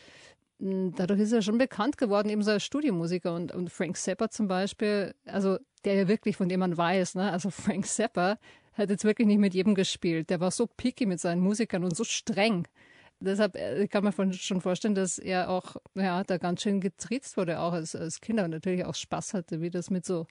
dadurch 0.61 1.19
ist 1.19 1.31
er 1.31 1.41
schon 1.41 1.57
bekannt 1.57 1.97
geworden, 1.97 2.29
eben 2.29 2.43
so 2.43 2.51
als 2.51 2.63
Studiomusiker. 2.63 3.33
Und, 3.33 3.51
und 3.51 3.71
Frank 3.71 3.97
Zappa 3.97 4.29
zum 4.29 4.47
Beispiel, 4.47 5.13
also 5.25 5.57
der 5.85 5.95
ja 5.95 6.07
wirklich, 6.07 6.37
von 6.37 6.49
dem 6.49 6.59
man 6.59 6.77
weiß, 6.77 7.15
ne? 7.15 7.31
also 7.31 7.49
Frank 7.49 7.87
Zappa 7.87 8.37
hat 8.73 8.89
jetzt 8.89 9.03
wirklich 9.03 9.27
nicht 9.27 9.39
mit 9.39 9.53
jedem 9.53 9.75
gespielt. 9.75 10.29
Der 10.29 10.39
war 10.39 10.51
so 10.51 10.67
picky 10.67 11.05
mit 11.05 11.19
seinen 11.19 11.41
Musikern 11.41 11.83
und 11.83 11.95
so 11.95 12.03
streng. 12.03 12.67
Deshalb 13.19 13.55
äh, 13.55 13.87
kann 13.87 14.03
man 14.03 14.33
schon 14.33 14.61
vorstellen, 14.61 14.95
dass 14.95 15.17
er 15.17 15.49
auch, 15.49 15.75
ja, 15.95 16.23
da 16.23 16.37
ganz 16.37 16.61
schön 16.61 16.79
getriezt 16.79 17.37
wurde, 17.37 17.59
auch 17.59 17.73
als, 17.73 17.95
als 17.95 18.21
Kinder 18.21 18.45
und 18.45 18.51
natürlich 18.51 18.85
auch 18.85 18.95
Spaß 18.95 19.33
hatte, 19.33 19.61
wie 19.61 19.69
das 19.69 19.89
mit 19.89 20.05
so 20.05 20.25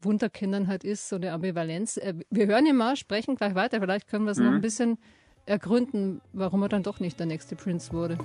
Wunderkindern 0.00 0.68
halt 0.68 0.84
ist, 0.84 1.08
so 1.08 1.16
eine 1.16 1.32
Ambivalenz. 1.32 1.96
Äh, 1.96 2.14
Wir 2.30 2.46
hören 2.46 2.66
ihn 2.66 2.76
mal, 2.76 2.96
sprechen 2.96 3.36
gleich 3.36 3.54
weiter. 3.54 3.80
Vielleicht 3.80 4.08
können 4.08 4.24
wir 4.24 4.32
es 4.32 4.38
noch 4.38 4.52
ein 4.52 4.60
bisschen 4.60 4.98
ergründen, 5.46 6.20
warum 6.32 6.62
er 6.62 6.68
dann 6.68 6.82
doch 6.82 7.00
nicht 7.00 7.18
der 7.18 7.26
nächste 7.26 7.56
Prince 7.56 7.92
wurde. 7.92 8.18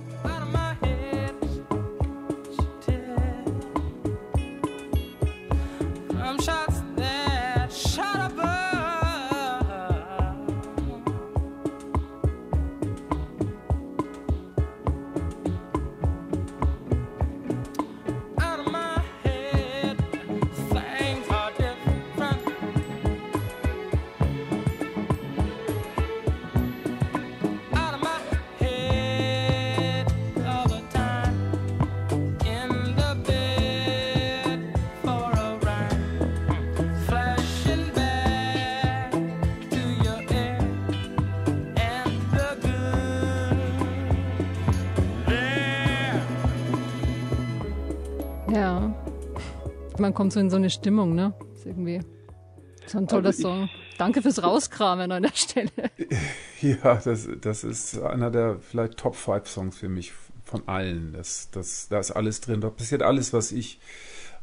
Man 50.04 50.12
kommt 50.14 50.32
so 50.34 50.40
in 50.40 50.50
so 50.50 50.56
eine 50.56 50.68
Stimmung, 50.70 51.14
ne? 51.14 51.32
Ist 51.54 51.64
irgendwie 51.66 52.00
so 52.86 52.98
ein 52.98 53.08
toller 53.08 53.26
Also 53.28 53.38
ich- 53.38 53.42
Song. 53.42 53.68
Danke 53.96 54.20
fürs 54.22 54.42
Rauskramen 54.42 55.10
an 55.12 55.22
der 55.22 55.32
Stelle. 55.34 55.70
Ja, 56.60 56.94
das, 56.96 57.28
das 57.42 57.62
ist 57.62 57.98
einer 58.00 58.30
der 58.30 58.58
vielleicht 58.58 58.96
Top 58.96 59.16
5 59.16 59.46
Songs 59.46 59.76
für 59.76 59.88
mich 59.90 60.12
von 60.44 60.62
allen. 60.66 61.12
Das, 61.12 61.50
das, 61.50 61.88
da 61.88 61.98
ist 61.98 62.10
alles 62.10 62.40
drin. 62.40 62.62
Da 62.62 62.70
passiert 62.70 63.02
alles, 63.02 63.32
was 63.34 63.52
ich 63.52 63.80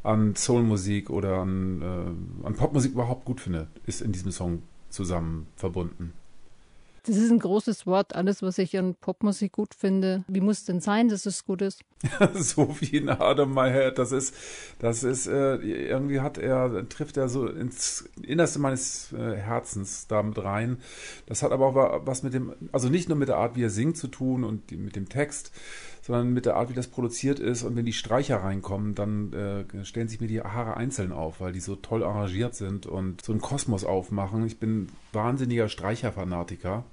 an 0.04 0.34
Soulmusik 0.36 1.10
oder 1.10 1.38
an, 1.38 1.82
äh, 1.82 2.46
an 2.46 2.54
Popmusik 2.54 2.92
überhaupt 2.92 3.24
gut 3.24 3.40
finde, 3.40 3.66
ist 3.86 4.02
in 4.02 4.12
diesem 4.12 4.30
Song 4.30 4.62
zusammen 4.88 5.46
verbunden. 5.56 6.12
Das 7.04 7.16
ist 7.16 7.30
ein 7.32 7.40
großes 7.40 7.84
Wort. 7.86 8.14
Alles, 8.14 8.42
was 8.42 8.58
ich 8.58 8.78
an 8.78 8.94
Popmusik 8.94 9.52
gut 9.52 9.74
finde. 9.74 10.24
Wie 10.28 10.40
muss 10.40 10.64
denn 10.64 10.80
sein, 10.80 11.08
dass 11.08 11.26
es 11.26 11.44
gut 11.44 11.60
ist? 11.60 11.80
so 12.34 12.76
wie 12.80 12.98
in 12.98 13.08
Adam 13.08 13.52
My 13.52 13.70
Head. 13.70 13.98
Das 13.98 14.12
ist, 14.12 14.34
das 14.78 15.02
ist, 15.02 15.26
äh, 15.26 15.56
irgendwie 15.56 16.20
hat 16.20 16.38
er, 16.38 16.88
trifft 16.88 17.16
er 17.16 17.28
so 17.28 17.46
ins 17.48 18.08
Innerste 18.22 18.60
meines 18.60 19.12
äh, 19.12 19.36
Herzens 19.36 20.06
damit 20.06 20.42
rein. 20.44 20.78
Das 21.26 21.42
hat 21.42 21.50
aber 21.50 21.66
auch 21.66 21.74
wa- 21.74 22.00
was 22.04 22.22
mit 22.22 22.34
dem, 22.34 22.54
also 22.70 22.88
nicht 22.88 23.08
nur 23.08 23.18
mit 23.18 23.28
der 23.28 23.36
Art, 23.36 23.56
wie 23.56 23.64
er 23.64 23.70
singt 23.70 23.96
zu 23.96 24.06
tun 24.06 24.44
und 24.44 24.70
die, 24.70 24.76
mit 24.76 24.94
dem 24.94 25.08
Text, 25.08 25.50
sondern 26.02 26.32
mit 26.32 26.46
der 26.46 26.56
Art, 26.56 26.68
wie 26.68 26.74
das 26.74 26.88
produziert 26.88 27.38
ist. 27.38 27.62
Und 27.62 27.76
wenn 27.76 27.86
die 27.86 27.92
Streicher 27.92 28.38
reinkommen, 28.38 28.94
dann 28.94 29.32
äh, 29.32 29.84
stellen 29.84 30.08
sich 30.08 30.20
mir 30.20 30.26
die 30.26 30.40
Haare 30.40 30.76
einzeln 30.76 31.12
auf, 31.12 31.40
weil 31.40 31.52
die 31.52 31.60
so 31.60 31.76
toll 31.76 32.02
arrangiert 32.02 32.54
sind 32.56 32.86
und 32.86 33.24
so 33.24 33.32
einen 33.32 33.40
Kosmos 33.40 33.84
aufmachen. 33.84 34.44
Ich 34.44 34.58
bin 34.58 34.88
wahnsinniger 35.12 35.68
Streicherfanatiker. 35.68 36.84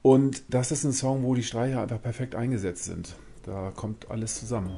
Und 0.00 0.42
das 0.48 0.72
ist 0.72 0.84
ein 0.84 0.92
Song, 0.92 1.22
wo 1.22 1.34
die 1.34 1.44
Streicher 1.44 1.82
einfach 1.82 2.02
perfekt 2.02 2.34
eingesetzt 2.34 2.84
sind. 2.84 3.14
Da 3.44 3.72
kommt 3.74 4.10
alles 4.10 4.40
zusammen. 4.40 4.76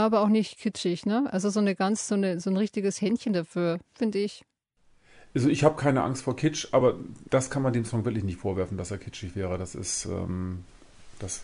Ja, 0.00 0.06
aber 0.06 0.22
auch 0.22 0.30
nicht 0.30 0.58
kitschig, 0.58 1.04
ne? 1.04 1.28
Also 1.30 1.50
so 1.50 1.60
eine 1.60 1.74
ganz, 1.74 2.08
so, 2.08 2.14
eine, 2.14 2.40
so 2.40 2.48
ein 2.48 2.56
richtiges 2.56 3.02
Händchen 3.02 3.34
dafür, 3.34 3.80
finde 3.92 4.18
ich. 4.18 4.46
Also 5.34 5.50
ich 5.50 5.62
habe 5.62 5.76
keine 5.76 6.02
Angst 6.02 6.22
vor 6.22 6.36
Kitsch, 6.36 6.68
aber 6.72 6.98
das 7.28 7.50
kann 7.50 7.60
man 7.60 7.74
dem 7.74 7.84
Song 7.84 8.06
wirklich 8.06 8.24
nicht 8.24 8.38
vorwerfen, 8.38 8.78
dass 8.78 8.90
er 8.90 8.96
kitschig 8.96 9.36
wäre. 9.36 9.58
Das 9.58 9.74
ist, 9.74 10.06
ähm, 10.06 10.64
das 11.18 11.42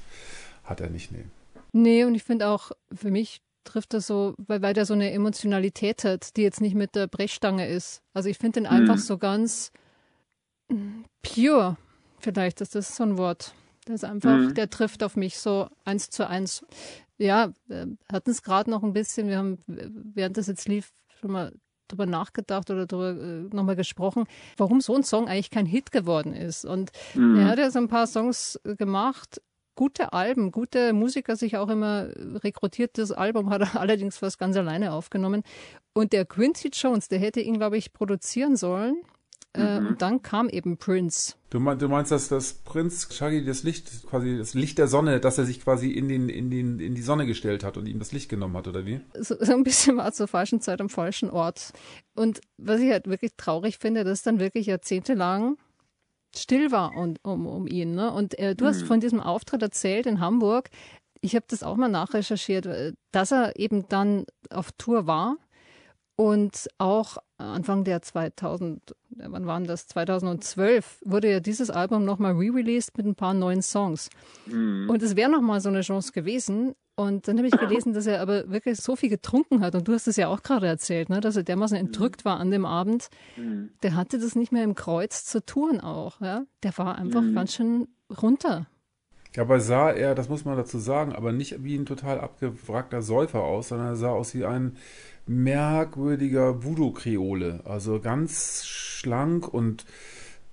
hat 0.65 0.81
er 0.81 0.89
nicht, 0.89 1.13
nee. 1.13 1.27
Nee, 1.73 2.05
und 2.05 2.15
ich 2.15 2.25
finde 2.25 2.49
auch, 2.49 2.73
für 2.95 3.11
mich 3.11 3.43
trifft 3.65 3.93
das 3.93 4.07
so, 4.07 4.35
weil, 4.39 4.63
weil 4.63 4.73
der 4.73 4.87
so 4.87 4.95
eine 4.95 5.13
Emotionalität 5.13 6.05
hat, 6.05 6.35
die 6.39 6.43
jetzt 6.43 6.63
nicht 6.63 6.75
mit 6.75 6.95
der 6.95 7.09
Brechstange 7.09 7.69
ist. 7.69 8.01
Also 8.15 8.31
ich 8.31 8.39
finde 8.39 8.61
den 8.61 8.67
einfach 8.67 8.97
so 8.97 9.19
ganz 9.19 9.71
mm, 10.69 11.03
pure, 11.23 11.77
vielleicht 12.21 12.63
ist 12.63 12.75
das 12.75 12.97
so 12.97 13.03
ein 13.03 13.19
Wort. 13.19 13.53
Der 13.87 13.97
ist 13.97 14.05
einfach, 14.05 14.53
der 14.53 14.69
trifft 14.69 15.05
auf 15.05 15.15
mich 15.15 15.39
so 15.39 15.69
eins 15.85 16.11
zu 16.11 16.27
eins. 16.27 16.65
Ja, 17.19 17.53
wir 17.67 17.97
hatten 18.13 18.31
es 18.31 18.43
gerade 18.43 18.71
noch 18.71 18.83
ein 18.83 18.93
bisschen, 18.93 19.29
wir 19.29 19.39
haben, 19.39 19.59
während 19.67 20.37
das 20.37 20.47
jetzt 20.49 20.69
lief, 20.69 20.93
schon 21.21 21.33
mal 21.33 21.53
drüber 21.89 22.07
nachgedacht 22.07 22.71
oder 22.71 22.87
drüber 22.87 23.11
äh, 23.11 23.55
nochmal 23.55 23.77
gesprochen, 23.77 24.25
warum 24.57 24.81
so 24.81 24.95
ein 24.95 25.05
Song 25.05 25.29
eigentlich 25.29 25.51
kein 25.51 25.67
Hit 25.67 25.93
geworden 25.93 26.35
ist. 26.35 26.65
Und 26.65 26.91
er 27.39 27.47
hat 27.47 27.59
ja 27.59 27.71
so 27.71 27.79
ein 27.79 27.89
paar 27.89 28.07
Songs 28.07 28.61
äh, 28.65 28.75
gemacht, 28.75 29.41
gute 29.77 30.13
Alben, 30.13 30.51
gute 30.51 30.93
Musiker 30.93 31.37
sich 31.37 31.57
auch 31.57 31.69
immer 31.69 32.09
rekrutiert. 32.17 32.99
Das 32.99 33.13
Album 33.13 33.51
hat 33.51 33.61
er 33.63 33.77
allerdings 33.81 34.17
fast 34.19 34.39
ganz 34.39 34.57
alleine 34.57 34.93
aufgenommen. 34.93 35.43
Und 35.95 36.13
der 36.13 36.25
Quincy 36.25 36.71
Jones, 36.73 37.09
der 37.09 37.21
hätte 37.21 37.41
ihn, 37.41 37.59
glaube 37.59 37.77
ich, 37.77 37.93
produzieren 37.93 38.57
sollen. 38.57 38.97
Äh, 39.57 39.79
und 39.79 40.03
dann 40.03 40.23
kam 40.23 40.49
eben 40.49 40.77
Prince. 40.77 41.35
Du, 41.51 41.61
mein, 41.61 41.79
du 41.79 41.89
meinst, 41.89 42.11
dass 42.13 42.29
das 42.29 42.55
Prinz 42.55 43.09
Shaggy 43.13 43.45
das 43.45 43.63
Licht, 43.63 44.07
quasi 44.09 44.37
das 44.37 44.55
Licht 44.55 44.79
der 44.79 44.89
Sonne, 44.89 45.21
dass 45.21 45.39
er 45.39 45.45
sich 45.45 45.63
quasi 45.63 45.91
in, 45.91 46.09
den, 46.09 46.29
in, 46.29 46.51
den, 46.51 46.81
in 46.81 46.95
die 46.95 47.03
Sonne 47.03 47.27
gestellt 47.27 47.65
hat 47.65 47.77
und 47.77 47.87
ihm 47.87 47.99
das 47.99 48.13
Licht 48.13 48.29
genommen 48.29 48.57
hat, 48.57 48.69
oder 48.69 48.85
wie? 48.85 49.01
So, 49.15 49.37
so 49.39 49.53
ein 49.53 49.63
bisschen 49.63 49.97
war 49.97 50.13
zur 50.13 50.29
falschen 50.29 50.61
Zeit 50.61 50.81
am 50.81 50.89
falschen 50.89 51.31
Ort. 51.31 51.73
Und 52.15 52.41
was 52.59 52.81
ich 52.81 52.91
halt 52.91 53.09
wirklich 53.09 53.33
traurig 53.37 53.79
finde, 53.79 54.05
dass 54.05 54.23
dann 54.23 54.41
wirklich 54.41 54.67
jahrzehntelang 54.67 55.57
still 56.35 56.71
war 56.71 56.95
und, 56.97 57.19
um, 57.25 57.47
um 57.47 57.67
ihn. 57.67 57.95
Ne? 57.95 58.13
Und 58.13 58.39
äh, 58.39 58.55
du 58.55 58.67
hast 58.67 58.83
von 58.83 59.01
diesem 59.01 59.21
Auftritt 59.21 59.63
erzählt 59.63 60.07
in 60.07 60.21
Hamburg. 60.21 60.71
Ich 61.21 61.35
habe 61.35 61.47
das 61.49 61.63
auch 61.63 61.77
mal 61.77 61.89
nachrecherchiert, 61.89 62.67
äh, 62.67 62.93
dass 63.13 63.33
er 63.33 63.59
eben 63.59 63.89
dann 63.89 64.25
auf 64.51 64.73
Tour 64.73 65.07
war 65.07 65.37
und 66.17 66.69
auch 66.79 67.19
Anfang 67.39 67.85
der 67.85 68.01
2000, 68.01 68.93
äh, 69.19 69.27
wann 69.29 69.47
waren 69.47 69.65
das? 69.65 69.87
2012 69.89 71.03
wurde 71.05 71.31
ja 71.31 71.41
dieses 71.41 71.71
Album 71.71 72.05
nochmal 72.05 72.33
re-released 72.33 72.97
mit 72.97 73.07
ein 73.07 73.15
paar 73.15 73.35
neuen 73.35 73.63
Songs. 73.63 74.09
Und 74.89 75.03
es 75.03 75.17
wäre 75.17 75.31
nochmal 75.31 75.61
so 75.61 75.69
eine 75.69 75.83
Chance 75.83 76.13
gewesen. 76.13 76.75
Und 76.95 77.29
dann 77.29 77.37
habe 77.37 77.47
ich 77.47 77.57
gelesen, 77.59 77.93
dass 77.93 78.07
er 78.07 78.23
aber 78.23 78.51
wirklich 78.51 78.79
so 78.79 78.97
viel 78.97 79.11
getrunken 79.11 79.61
hat. 79.61 79.75
Und 79.75 79.87
du 79.87 79.93
hast 79.93 80.09
es 80.09 80.17
ja 80.17 80.29
auch 80.29 80.43
gerade 80.43 80.67
erzählt, 80.67 81.11
ne? 81.11 81.21
dass 81.21 81.37
er 81.37 81.43
dermaßen 81.43 81.77
entrückt 81.77 82.25
war 82.25 82.41
an 82.41 82.51
dem 82.51 82.65
Abend. 82.65 83.09
Der 83.83 83.95
hatte 83.95 84.19
das 84.19 84.35
nicht 84.35 84.51
mehr 84.51 84.65
im 84.65 84.75
Kreuz 84.75 85.27
zu 85.27 85.45
tun 85.45 85.81
auch. 85.81 86.23
Ja? 86.23 86.45
Der 86.63 86.77
war 86.79 86.97
einfach 86.97 87.23
ganz 87.35 87.53
schön 87.55 87.89
runter. 88.23 88.67
Dabei 89.37 89.59
sah 89.59 89.91
er, 89.91 90.15
das 90.15 90.31
muss 90.31 90.47
man 90.47 90.57
dazu 90.57 90.79
sagen, 90.79 91.13
aber 91.13 91.31
nicht 91.31 91.63
wie 91.63 91.77
ein 91.77 91.85
total 91.85 92.21
abgewrackter 92.21 93.03
Säufer 93.03 93.43
aus, 93.43 93.69
sondern 93.69 93.89
er 93.89 93.97
sah 93.97 94.09
aus 94.09 94.35
wie 94.35 94.47
ein 94.47 94.79
merkwürdiger 95.27 96.65
Voodoo-Kreole. 96.65 97.61
Also 97.65 98.01
ganz 98.01 98.65
schlank 98.65 99.47
und 99.47 99.85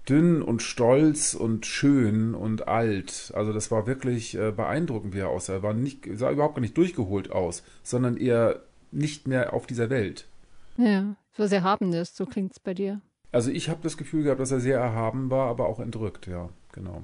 dünn 0.10 0.42
und 0.42 0.62
stolz 0.62 1.34
und 1.34 1.66
schön 1.66 2.36
und 2.36 2.68
alt. 2.68 3.32
Also 3.34 3.54
das 3.54 3.72
war 3.72 3.88
wirklich 3.88 4.36
äh, 4.36 4.52
beeindruckend, 4.52 5.14
wie 5.14 5.20
er 5.20 5.30
aussah. 5.30 5.54
Er 5.54 5.64
war 5.64 5.74
nicht, 5.74 6.06
sah 6.16 6.30
überhaupt 6.30 6.56
gar 6.56 6.62
nicht 6.62 6.76
durchgeholt 6.76 7.32
aus, 7.32 7.64
sondern 7.84 8.18
eher 8.18 8.64
nicht 8.92 9.30
mehr 9.30 9.54
auf 9.54 9.66
dieser 9.66 9.90
Welt. 9.90 10.28
Ja, 10.76 11.16
was 11.38 11.54
Erhabenes, 11.54 12.18
so 12.18 12.26
klingt's 12.26 12.60
bei 12.60 12.74
dir. 12.74 13.00
Also 13.32 13.50
ich 13.50 13.70
habe 13.70 13.80
das 13.82 13.96
Gefühl 13.96 14.24
gehabt, 14.24 14.42
dass 14.42 14.52
er 14.52 14.60
sehr 14.60 14.78
erhaben 14.78 15.32
war, 15.32 15.48
aber 15.48 15.68
auch 15.68 15.80
entrückt, 15.80 16.28
ja, 16.28 16.50
genau. 16.74 17.04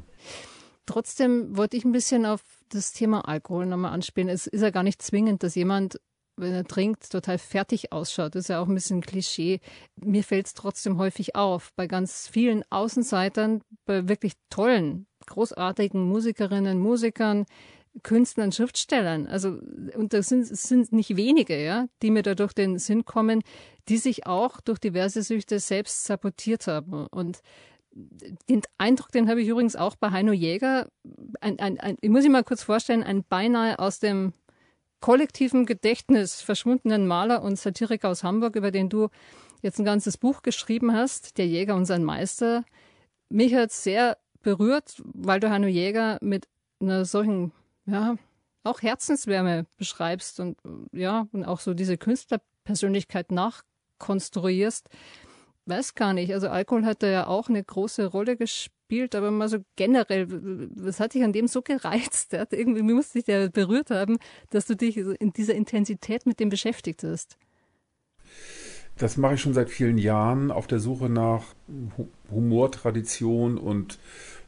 Trotzdem 0.90 1.56
wollte 1.56 1.78
ich 1.78 1.86
ein 1.86 1.92
bisschen 1.92 2.26
auf 2.26 2.42
das 2.70 2.94
Thema 2.94 3.28
Alkohol 3.28 3.68
nochmal 3.68 3.94
anspielen. 3.94 4.28
Es 4.28 4.48
ist 4.48 4.62
ja 4.62 4.72
gar 4.72 4.82
nicht 4.82 5.04
zwingend, 5.04 5.44
dass 5.44 5.54
jemand, 5.54 6.00
wenn 6.36 6.52
er 6.52 6.66
trinkt, 6.66 7.12
total 7.12 7.38
fertig 7.38 7.92
ausschaut. 7.92 8.34
Das 8.34 8.46
ist 8.46 8.48
ja 8.48 8.60
auch 8.60 8.68
ein 8.68 8.74
bisschen 8.74 9.02
Klischee. 9.02 9.60
Mir 9.98 10.24
fällt 10.24 10.48
es 10.48 10.56
trotzdem 10.56 10.98
häufig 10.98 11.36
auf, 11.36 11.74
bei 11.76 11.86
ganz 11.86 12.28
vielen 12.28 12.64
Außenseitern, 12.72 13.62
bei 13.86 14.10
wirklich 14.10 14.34
tollen, 14.50 15.06
großartigen 15.28 16.02
Musikerinnen, 16.02 16.80
Musikern, 16.80 17.46
Künstlern, 18.02 18.52
Schriftstellern. 18.52 19.28
Also, 19.28 19.60
und 19.96 20.14
das 20.14 20.30
sind, 20.30 20.48
sind 20.48 20.92
nicht 20.92 21.16
wenige, 21.16 21.64
ja, 21.64 21.86
die 22.02 22.10
mir 22.10 22.24
da 22.24 22.34
durch 22.34 22.54
den 22.54 22.80
Sinn 22.80 23.06
kommen, 23.06 23.44
die 23.90 23.98
sich 23.98 24.26
auch 24.26 24.60
durch 24.60 24.80
diverse 24.80 25.22
Süchte 25.22 25.60
selbst 25.60 26.06
sabotiert 26.06 26.66
haben. 26.66 27.06
Und 27.12 27.44
den 27.92 28.62
Eindruck, 28.78 29.12
den 29.12 29.30
habe 29.30 29.42
ich 29.42 29.48
übrigens 29.48 29.76
auch 29.76 29.96
bei 29.96 30.12
Heino 30.12 30.32
Jäger. 30.32 30.88
Ein, 31.42 31.60
ein, 31.60 31.80
ein, 31.80 31.98
ich 32.02 32.10
muss 32.10 32.24
ich 32.24 32.30
mal 32.30 32.44
kurz 32.44 32.64
vorstellen, 32.64 33.04
ein 33.04 33.24
beinahe 33.24 33.80
aus 33.80 34.00
dem 34.00 34.34
kollektiven 35.02 35.66
Gedächtnis 35.66 36.42
verschwundenen 36.42 37.08
Maler 37.08 37.42
und 37.42 37.58
Satiriker 37.58 38.10
aus 38.10 38.24
Hamburg, 38.24 38.56
über 38.56 38.72
den 38.72 38.90
du 38.90 39.10
jetzt 39.62 39.80
ein 39.80 39.86
ganzes 39.86 40.18
Buch 40.18 40.42
geschrieben 40.42 40.94
hast, 40.94 41.38
Der 41.38 41.48
Jäger 41.48 41.76
und 41.76 41.86
sein 41.86 42.04
Meister. 42.04 42.64
Mich 43.30 43.54
hat 43.56 43.72
sehr 43.72 44.18
berührt, 44.42 45.02
weil 45.04 45.40
du 45.40 45.50
Heino 45.50 45.68
Jäger 45.68 46.18
mit 46.22 46.48
einer 46.82 47.06
solchen, 47.06 47.52
ja, 47.86 48.16
auch 48.64 48.82
Herzenswärme 48.82 49.66
beschreibst 49.78 50.40
und 50.40 50.58
ja, 50.92 51.28
und 51.32 51.46
auch 51.46 51.60
so 51.60 51.74
diese 51.74 51.98
Künstlerpersönlichkeit 51.98 53.32
nachkonstruierst. 53.32 54.90
Weiß 55.70 55.94
gar 55.94 56.14
nicht. 56.14 56.34
Also 56.34 56.50
Alkohol 56.50 56.84
hat 56.84 57.04
da 57.04 57.08
ja 57.08 57.28
auch 57.28 57.48
eine 57.48 57.64
große 57.64 58.08
Rolle 58.08 58.36
gespielt, 58.36 59.14
aber 59.14 59.30
mal 59.30 59.48
so 59.48 59.60
generell, 59.76 60.26
was 60.76 61.00
hat 61.00 61.14
dich 61.14 61.24
an 61.24 61.32
dem 61.32 61.48
so 61.48 61.62
gereizt? 61.62 62.32
Der 62.32 62.42
hat 62.42 62.54
irgendwie 62.54 62.82
musste 62.82 63.20
dich 63.20 63.28
ja 63.28 63.48
berührt 63.50 63.92
haben, 63.92 64.18
dass 64.50 64.66
du 64.66 64.76
dich 64.76 64.98
in 64.98 65.32
dieser 65.32 65.54
Intensität 65.54 66.26
mit 66.26 66.40
dem 66.40 66.50
beschäftigt 66.50 67.04
hast. 67.04 67.38
Das 68.98 69.16
mache 69.16 69.36
ich 69.36 69.42
schon 69.42 69.54
seit 69.54 69.70
vielen 69.70 70.00
Jahren 70.00 70.50
auf 70.50 70.66
der 70.66 70.80
Suche 70.80 71.08
nach 71.08 71.44
Hu- 71.98 72.10
Humortradition 72.32 73.60
und 73.60 74.00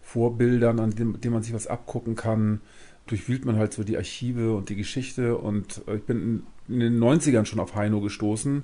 Vorbildern, 0.01 0.79
an 0.79 0.89
dem 0.89 1.31
man 1.31 1.43
sich 1.43 1.53
was 1.53 1.67
abgucken 1.67 2.15
kann. 2.15 2.61
Durchwühlt 3.05 3.45
man 3.45 3.57
halt 3.57 3.73
so 3.73 3.83
die 3.83 3.97
Archive 3.97 4.55
und 4.55 4.69
die 4.69 4.75
Geschichte 4.75 5.37
und 5.37 5.81
äh, 5.87 5.97
ich 5.97 6.03
bin 6.03 6.43
in 6.73 6.79
den 6.79 6.99
90ern 6.99 7.45
schon 7.45 7.59
auf 7.59 7.75
Heino 7.75 8.01
gestoßen. 8.01 8.63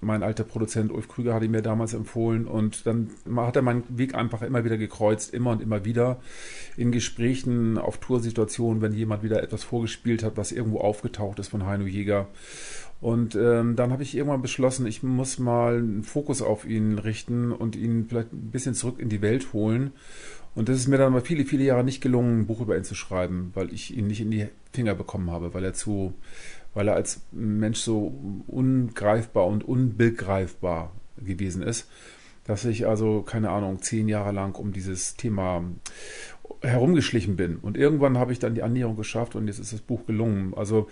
Mein 0.00 0.22
alter 0.22 0.44
Produzent 0.44 0.92
Ulf 0.92 1.08
Krüger 1.08 1.34
hatte 1.34 1.46
ihn 1.46 1.50
mir 1.50 1.62
damals 1.62 1.94
empfohlen 1.94 2.46
und 2.46 2.86
dann 2.86 3.10
hat 3.36 3.56
er 3.56 3.62
meinen 3.62 3.84
Weg 3.88 4.14
einfach 4.14 4.42
immer 4.42 4.64
wieder 4.64 4.78
gekreuzt, 4.78 5.32
immer 5.34 5.50
und 5.50 5.62
immer 5.62 5.84
wieder 5.84 6.20
in 6.76 6.92
Gesprächen, 6.92 7.78
auf 7.78 7.98
Toursituationen, 7.98 8.82
wenn 8.82 8.92
jemand 8.92 9.22
wieder 9.22 9.42
etwas 9.42 9.64
vorgespielt 9.64 10.22
hat, 10.22 10.36
was 10.36 10.52
irgendwo 10.52 10.78
aufgetaucht 10.78 11.38
ist 11.38 11.48
von 11.48 11.66
Heino 11.66 11.86
Jäger. 11.86 12.28
Und 13.00 13.34
ähm, 13.34 13.76
dann 13.76 13.92
habe 13.92 14.02
ich 14.02 14.16
irgendwann 14.16 14.42
beschlossen, 14.42 14.86
ich 14.86 15.02
muss 15.02 15.38
mal 15.38 15.76
einen 15.76 16.02
Fokus 16.02 16.40
auf 16.40 16.66
ihn 16.66 16.98
richten 16.98 17.52
und 17.52 17.76
ihn 17.76 18.06
vielleicht 18.08 18.32
ein 18.32 18.50
bisschen 18.50 18.74
zurück 18.74 18.98
in 18.98 19.08
die 19.08 19.20
Welt 19.20 19.52
holen. 19.52 19.92
Und 20.54 20.70
das 20.70 20.78
ist 20.78 20.88
mir 20.88 20.96
dann 20.96 21.12
mal 21.12 21.20
viele, 21.20 21.44
viele 21.44 21.64
Jahre 21.64 21.84
nicht 21.84 22.00
gelungen, 22.00 22.40
ein 22.40 22.46
Buch 22.46 22.62
über 22.62 22.76
ihn 22.78 22.84
zu 22.84 22.94
schreiben, 22.94 23.50
weil 23.52 23.72
ich 23.74 23.94
ihn 23.94 24.06
nicht 24.06 24.22
in 24.22 24.30
die 24.30 24.48
Finger 24.72 24.94
bekommen 24.94 25.30
habe, 25.30 25.52
weil 25.52 25.62
er 25.64 25.74
zu, 25.74 26.14
weil 26.76 26.88
er 26.88 26.94
als 26.94 27.22
Mensch 27.32 27.80
so 27.80 28.14
ungreifbar 28.46 29.46
und 29.46 29.64
unbegreifbar 29.64 30.92
gewesen 31.16 31.62
ist, 31.62 31.88
dass 32.44 32.66
ich 32.66 32.86
also, 32.86 33.22
keine 33.22 33.48
Ahnung, 33.48 33.80
zehn 33.80 34.08
Jahre 34.08 34.30
lang 34.30 34.54
um 34.56 34.72
dieses 34.72 35.16
Thema 35.16 35.64
herumgeschlichen 36.60 37.34
bin. 37.34 37.56
Und 37.56 37.78
irgendwann 37.78 38.18
habe 38.18 38.30
ich 38.32 38.38
dann 38.38 38.54
die 38.54 38.62
Annäherung 38.62 38.94
geschafft 38.94 39.34
und 39.34 39.46
jetzt 39.46 39.58
ist 39.58 39.72
das 39.72 39.80
Buch 39.80 40.04
gelungen. 40.06 40.52
Also, 40.54 40.88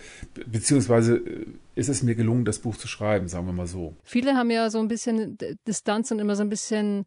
beziehungsweise 0.47 1.19
äh, 1.19 1.47
ist 1.75 1.91
es 1.91 2.03
mir 2.03 2.15
gelungen, 2.15 2.47
das 2.47 2.61
Buch 2.61 2.77
zu 2.77 2.89
schreiben, 2.89 3.29
sagen 3.29 3.47
wir 3.47 3.53
mal 3.53 3.67
so. 3.67 3.95
Viele 4.05 4.35
haben 4.37 4.51
ja 4.51 4.71
so 4.71 4.79
ein 4.79 4.89
bisschen 4.89 5.37
Distanz 5.69 6.11
und 6.11 6.19
immer 6.19 6.35
so 6.35 6.43
ein 6.43 6.49
bisschen 6.49 7.05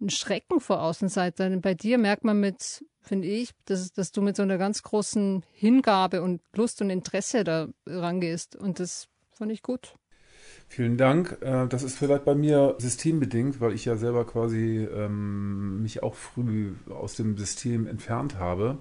einen 0.00 0.10
Schrecken 0.10 0.60
vor 0.60 0.82
Außenseitern. 0.82 1.60
Bei 1.60 1.74
dir 1.74 1.98
merkt 1.98 2.24
man 2.24 2.40
mit, 2.40 2.84
finde 3.00 3.28
ich, 3.28 3.50
dass, 3.64 3.92
dass 3.92 4.12
du 4.12 4.20
mit 4.22 4.36
so 4.36 4.42
einer 4.42 4.58
ganz 4.58 4.82
großen 4.82 5.42
Hingabe 5.52 6.22
und 6.22 6.42
Lust 6.54 6.82
und 6.82 6.90
Interesse 6.90 7.44
da 7.44 7.68
rangehst. 7.86 8.56
Und 8.56 8.80
das 8.80 9.08
fand 9.32 9.52
ich 9.52 9.62
gut. 9.62 9.94
Vielen 10.68 10.96
Dank. 10.96 11.38
Äh, 11.40 11.66
das 11.68 11.82
ist 11.82 11.96
vielleicht 11.96 12.24
bei 12.24 12.34
mir 12.34 12.74
systembedingt, 12.78 13.60
weil 13.60 13.72
ich 13.72 13.84
ja 13.84 13.96
selber 13.96 14.26
quasi 14.26 14.86
ähm, 14.92 15.82
mich 15.82 16.02
auch 16.02 16.14
früh 16.14 16.72
aus 16.90 17.14
dem 17.14 17.36
System 17.38 17.86
entfernt 17.86 18.38
habe 18.38 18.78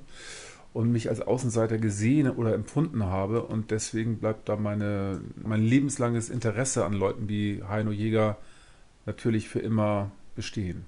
und 0.73 0.91
mich 0.91 1.09
als 1.09 1.21
Außenseiter 1.21 1.77
gesehen 1.77 2.29
oder 2.29 2.53
empfunden 2.53 3.05
habe. 3.05 3.43
Und 3.43 3.71
deswegen 3.71 4.17
bleibt 4.17 4.49
da 4.49 4.57
meine, 4.57 5.21
mein 5.35 5.63
lebenslanges 5.63 6.29
Interesse 6.29 6.85
an 6.85 6.93
Leuten 6.93 7.29
wie 7.29 7.63
Heino 7.63 7.91
Jäger 7.91 8.37
natürlich 9.05 9.47
für 9.47 9.59
immer 9.59 10.11
bestehen. 10.35 10.85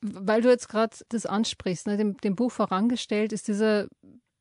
Weil 0.00 0.42
du 0.42 0.48
jetzt 0.48 0.68
gerade 0.68 0.96
das 1.10 1.26
ansprichst, 1.26 1.86
ne, 1.86 1.96
dem, 1.96 2.16
dem 2.18 2.34
Buch 2.34 2.50
vorangestellt 2.50 3.32
ist 3.32 3.46
dieser 3.48 3.86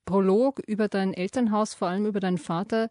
Prolog 0.06 0.60
über 0.66 0.88
dein 0.88 1.13
Elternhaus, 1.13 1.74
vor 1.74 1.88
allem 1.88 2.06
über 2.06 2.20
deinen 2.20 2.40
Vater, 2.40 2.90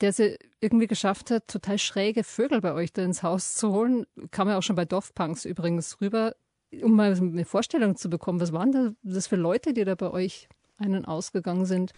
der 0.00 0.12
sie 0.12 0.36
irgendwie 0.60 0.86
geschafft 0.88 1.30
hat, 1.30 1.48
total 1.48 1.78
schräge 1.78 2.24
Vögel 2.24 2.60
bei 2.60 2.74
euch 2.74 2.92
da 2.92 3.02
ins 3.02 3.22
Haus 3.22 3.54
zu 3.54 3.72
holen. 3.72 4.04
Kam 4.30 4.48
ja 4.48 4.58
auch 4.58 4.62
schon 4.62 4.76
bei 4.76 4.84
Dorfpunks 4.84 5.44
übrigens 5.44 6.00
rüber, 6.00 6.34
um 6.82 6.94
mal 6.94 7.14
eine 7.14 7.44
Vorstellung 7.44 7.96
zu 7.96 8.10
bekommen. 8.10 8.40
Was 8.40 8.52
waren 8.52 8.96
das 9.02 9.26
für 9.26 9.36
Leute, 9.36 9.72
die 9.72 9.84
da 9.84 9.94
bei 9.94 10.10
euch 10.10 10.48
ein- 10.76 10.94
und 10.94 11.06
ausgegangen 11.06 11.64
sind? 11.64 11.92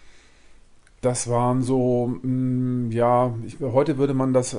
Das 1.00 1.28
waren 1.28 1.62
so, 1.62 2.18
mh, 2.22 2.92
ja, 2.92 3.32
ich, 3.46 3.60
heute 3.60 3.98
würde 3.98 4.14
man 4.14 4.32
das 4.32 4.54
äh, 4.54 4.58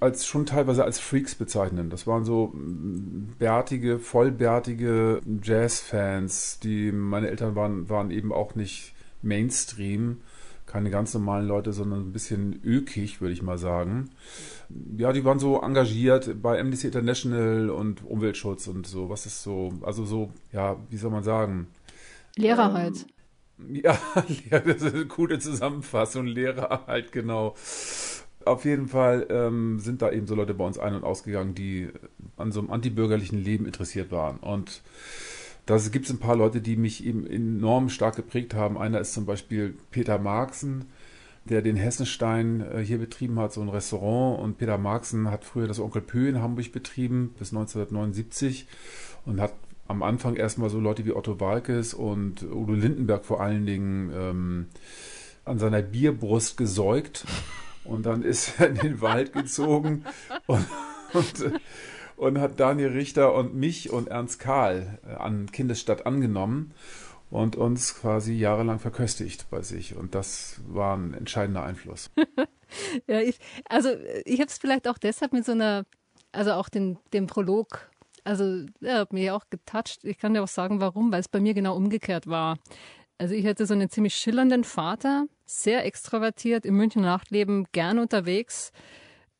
als 0.00 0.26
schon 0.26 0.44
teilweise 0.44 0.84
als 0.84 0.98
Freaks 0.98 1.36
bezeichnen. 1.36 1.88
Das 1.88 2.06
waren 2.06 2.24
so 2.24 2.52
mh, 2.52 3.34
bärtige, 3.38 4.00
vollbärtige 4.00 5.20
Jazzfans, 5.42 6.58
die 6.60 6.90
meine 6.90 7.28
Eltern 7.28 7.54
waren, 7.54 7.88
waren 7.88 8.10
eben 8.10 8.32
auch 8.32 8.56
nicht 8.56 8.92
Mainstream, 9.22 10.18
keine 10.66 10.90
ganz 10.90 11.14
normalen 11.14 11.46
Leute, 11.46 11.72
sondern 11.72 12.08
ein 12.08 12.12
bisschen 12.12 12.60
ökig, 12.64 13.20
würde 13.20 13.32
ich 13.32 13.42
mal 13.42 13.58
sagen. 13.58 14.10
Ja, 14.96 15.12
die 15.12 15.24
waren 15.24 15.38
so 15.38 15.60
engagiert 15.62 16.42
bei 16.42 16.60
Amnesty 16.60 16.88
International 16.88 17.70
und 17.70 18.04
Umweltschutz 18.04 18.66
und 18.66 18.86
so. 18.86 19.08
Was 19.10 19.26
ist 19.26 19.44
so, 19.44 19.72
also 19.82 20.04
so, 20.04 20.30
ja, 20.52 20.76
wie 20.90 20.96
soll 20.96 21.12
man 21.12 21.22
sagen? 21.22 21.68
Lehrer 22.36 22.72
halt. 22.72 22.96
Ja, 22.98 23.17
ja, 23.68 23.98
das 24.60 24.82
ist 24.82 24.94
eine 24.94 25.06
gute 25.06 25.38
Zusammenfassung. 25.38 26.26
Lehrer 26.26 26.84
halt, 26.86 27.12
genau. 27.12 27.54
Auf 28.44 28.64
jeden 28.64 28.88
Fall 28.88 29.26
ähm, 29.30 29.78
sind 29.80 30.00
da 30.00 30.10
eben 30.10 30.26
so 30.26 30.34
Leute 30.34 30.54
bei 30.54 30.64
uns 30.64 30.78
ein- 30.78 30.94
und 30.94 31.04
ausgegangen, 31.04 31.54
die 31.54 31.88
an 32.36 32.52
so 32.52 32.60
einem 32.60 32.70
antibürgerlichen 32.70 33.42
Leben 33.42 33.66
interessiert 33.66 34.10
waren. 34.10 34.38
Und 34.38 34.82
da 35.66 35.76
gibt 35.76 36.06
es 36.06 36.10
ein 36.10 36.20
paar 36.20 36.36
Leute, 36.36 36.60
die 36.60 36.76
mich 36.76 37.04
eben 37.04 37.26
enorm 37.26 37.90
stark 37.90 38.16
geprägt 38.16 38.54
haben. 38.54 38.78
Einer 38.78 39.00
ist 39.00 39.12
zum 39.12 39.26
Beispiel 39.26 39.74
Peter 39.90 40.18
Marxen, 40.18 40.86
der 41.44 41.60
den 41.60 41.76
Hessenstein 41.76 42.60
äh, 42.60 42.80
hier 42.80 42.98
betrieben 42.98 43.38
hat, 43.38 43.52
so 43.52 43.60
ein 43.60 43.68
Restaurant. 43.68 44.40
Und 44.40 44.56
Peter 44.56 44.78
Marxen 44.78 45.30
hat 45.30 45.44
früher 45.44 45.66
das 45.66 45.80
Onkel 45.80 46.00
Pö 46.00 46.28
in 46.28 46.40
Hamburg 46.40 46.72
betrieben 46.72 47.34
bis 47.38 47.52
1979 47.52 48.66
und 49.26 49.40
hat 49.40 49.52
am 49.88 50.02
Anfang 50.02 50.36
erstmal 50.36 50.70
so 50.70 50.78
Leute 50.78 51.04
wie 51.04 51.12
Otto 51.12 51.40
Walkes 51.40 51.94
und 51.94 52.42
Udo 52.42 52.74
Lindenberg 52.74 53.24
vor 53.24 53.40
allen 53.40 53.66
Dingen 53.66 54.12
ähm, 54.14 54.66
an 55.44 55.58
seiner 55.58 55.82
Bierbrust 55.82 56.56
gesäugt. 56.56 57.24
Und 57.84 58.04
dann 58.04 58.22
ist 58.22 58.60
er 58.60 58.68
in 58.68 58.74
den 58.76 59.00
Wald 59.00 59.32
gezogen 59.32 60.04
und, 60.46 60.66
und, 61.14 61.52
und 62.16 62.38
hat 62.38 62.60
Daniel 62.60 62.90
Richter 62.90 63.34
und 63.34 63.54
mich 63.54 63.90
und 63.90 64.08
Ernst 64.08 64.38
Karl 64.38 64.98
äh, 65.08 65.14
an 65.14 65.50
Kindesstadt 65.50 66.04
angenommen 66.04 66.74
und 67.30 67.56
uns 67.56 67.94
quasi 67.94 68.34
jahrelang 68.34 68.78
verköstigt 68.78 69.48
bei 69.50 69.62
sich. 69.62 69.96
Und 69.96 70.14
das 70.14 70.60
war 70.66 70.96
ein 70.96 71.14
entscheidender 71.14 71.62
Einfluss. 71.62 72.10
ja, 73.06 73.20
ich, 73.20 73.38
also 73.68 73.90
ich 74.26 74.40
habe 74.40 74.50
es 74.50 74.58
vielleicht 74.58 74.86
auch 74.86 74.98
deshalb 74.98 75.32
mit 75.32 75.46
so 75.46 75.52
einer, 75.52 75.86
also 76.32 76.52
auch 76.52 76.68
den, 76.68 76.98
den 77.14 77.26
Prolog 77.26 77.90
also 78.28 78.66
er 78.82 79.00
hat 79.00 79.12
mich 79.14 79.30
auch 79.30 79.44
getoucht. 79.48 80.04
Ich 80.04 80.18
kann 80.18 80.34
dir 80.34 80.42
auch 80.42 80.48
sagen, 80.48 80.82
warum, 80.82 81.10
weil 81.10 81.20
es 81.20 81.28
bei 81.28 81.40
mir 81.40 81.54
genau 81.54 81.74
umgekehrt 81.74 82.26
war. 82.26 82.58
Also 83.16 83.34
ich 83.34 83.46
hatte 83.46 83.64
so 83.64 83.72
einen 83.72 83.88
ziemlich 83.88 84.14
schillernden 84.14 84.64
Vater, 84.64 85.26
sehr 85.46 85.86
extrovertiert, 85.86 86.66
im 86.66 86.76
Münchner 86.76 87.02
Nachtleben 87.02 87.66
gern 87.72 87.98
unterwegs. 87.98 88.70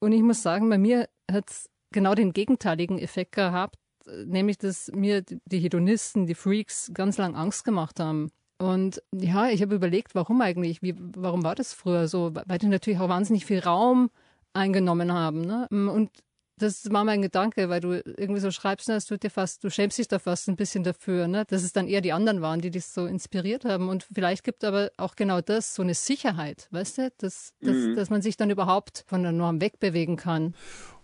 Und 0.01 0.12
ich 0.12 0.22
muss 0.22 0.42
sagen, 0.42 0.70
bei 0.70 0.79
mir 0.79 1.09
hat 1.31 1.51
es 1.51 1.68
genau 1.92 2.14
den 2.14 2.33
gegenteiligen 2.33 2.98
Effekt 2.98 3.33
gehabt, 3.33 3.77
nämlich 4.24 4.57
dass 4.57 4.90
mir 4.92 5.22
die 5.22 5.59
Hedonisten, 5.59 6.27
die 6.27 6.35
Freaks 6.35 6.90
ganz 6.94 7.18
lang 7.18 7.37
Angst 7.37 7.66
gemacht 7.66 8.01
haben. 8.01 8.31
Und 8.57 9.03
ja, 9.12 9.51
ich 9.51 9.61
habe 9.61 9.74
überlegt, 9.74 10.14
warum 10.14 10.40
eigentlich? 10.40 10.81
Wie, 10.81 10.94
warum 10.98 11.44
war 11.44 11.55
das 11.55 11.74
früher 11.74 12.09
so? 12.09 12.33
Weil 12.35 12.59
die 12.59 12.66
natürlich 12.66 12.98
auch 12.98 13.11
wahnsinnig 13.11 13.44
viel 13.44 13.61
Raum 13.61 14.09
eingenommen 14.55 15.12
haben. 15.12 15.42
Ne? 15.42 15.68
Und 15.70 16.11
das 16.59 16.90
war 16.90 17.05
mein 17.05 17.23
Gedanke, 17.23 17.68
weil 17.68 17.81
du 17.81 18.03
irgendwie 18.05 18.40
so 18.40 18.51
schreibst, 18.51 18.88
ne, 18.88 18.94
das 18.94 19.07
tut 19.07 19.23
dir 19.23 19.31
fast, 19.31 19.64
du 19.64 19.71
schämst 19.71 19.99
dich 19.99 20.09
da 20.09 20.18
fast 20.18 20.49
ein 20.49 20.57
bisschen 20.57 20.85
dafür, 20.85 21.29
ne? 21.29 21.44
dass 21.49 21.62
es 21.62 21.73
dann 21.73 21.88
eher 21.88 22.01
die 22.01 22.12
anderen 22.12 22.40
waren, 22.40 22.61
die 22.61 22.71
dich 22.71 22.87
so 22.87 23.07
inspiriert 23.07 23.64
haben. 23.64 23.88
Und 23.88 24.07
vielleicht 24.12 24.44
gibt 24.44 24.64
aber 24.64 24.90
auch 24.97 25.16
genau 25.16 25.40
das, 25.40 25.75
so 25.75 25.83
eine 25.83 25.94
Sicherheit, 25.94 26.68
weißt 26.71 26.99
du, 26.99 27.12
dass, 27.18 27.55
dass, 27.61 27.75
mhm. 27.75 27.97
dass 27.97 28.11
man 28.11 28.23
sich 28.23 28.37
dann 28.37 28.51
überhaupt 28.51 29.05
von 29.07 29.23
der 29.23 29.33
Norm 29.33 29.61
wegbewegen 29.61 30.16
kann. 30.16 30.55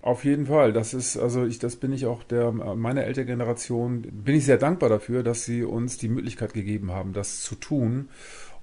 Auf 0.02 0.24
jeden 0.24 0.46
Fall. 0.46 0.74
Das 0.74 0.92
ist, 0.92 1.16
also 1.16 1.46
ich, 1.46 1.58
das 1.58 1.76
bin 1.76 1.92
ich 1.92 2.04
auch 2.04 2.24
der, 2.24 2.52
meiner 2.52 3.04
Elterngeneration, 3.04 4.02
bin 4.02 4.34
ich 4.34 4.44
sehr 4.44 4.58
dankbar 4.58 4.90
dafür, 4.90 5.22
dass 5.22 5.46
sie 5.46 5.64
uns 5.64 5.96
die 5.96 6.08
Möglichkeit 6.08 6.52
gegeben 6.52 6.92
haben, 6.92 7.14
das 7.14 7.40
zu 7.40 7.54
tun 7.54 8.10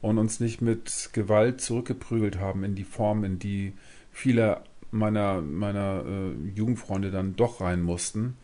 und 0.01 0.19
uns 0.19 0.39
nicht 0.39 0.61
mit 0.61 1.09
Gewalt 1.13 1.61
zurückgeprügelt 1.61 2.39
haben 2.39 2.63
in 2.63 2.75
die 2.75 2.83
Form, 2.83 3.23
in 3.23 3.39
die 3.39 3.73
viele 4.11 4.61
meiner, 4.91 5.41
meiner 5.41 6.03
äh, 6.05 6.49
Jugendfreunde 6.55 7.11
dann 7.11 7.35
doch 7.35 7.61
rein 7.61 7.81
mussten. 7.81 8.37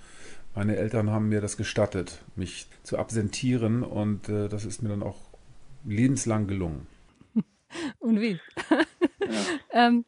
Meine 0.55 0.75
Eltern 0.77 1.11
haben 1.11 1.29
mir 1.29 1.41
das 1.41 1.57
gestattet, 1.57 2.23
mich 2.35 2.67
zu 2.83 2.97
absentieren 2.97 3.83
und 3.83 4.27
äh, 4.29 4.49
das 4.49 4.65
ist 4.65 4.81
mir 4.81 4.89
dann 4.89 5.03
auch 5.03 5.17
lebenslang 5.85 6.47
gelungen. 6.47 6.87
Und 7.99 8.19
wie? 8.19 8.39
Ja. 9.29 9.87
ähm, 9.87 10.05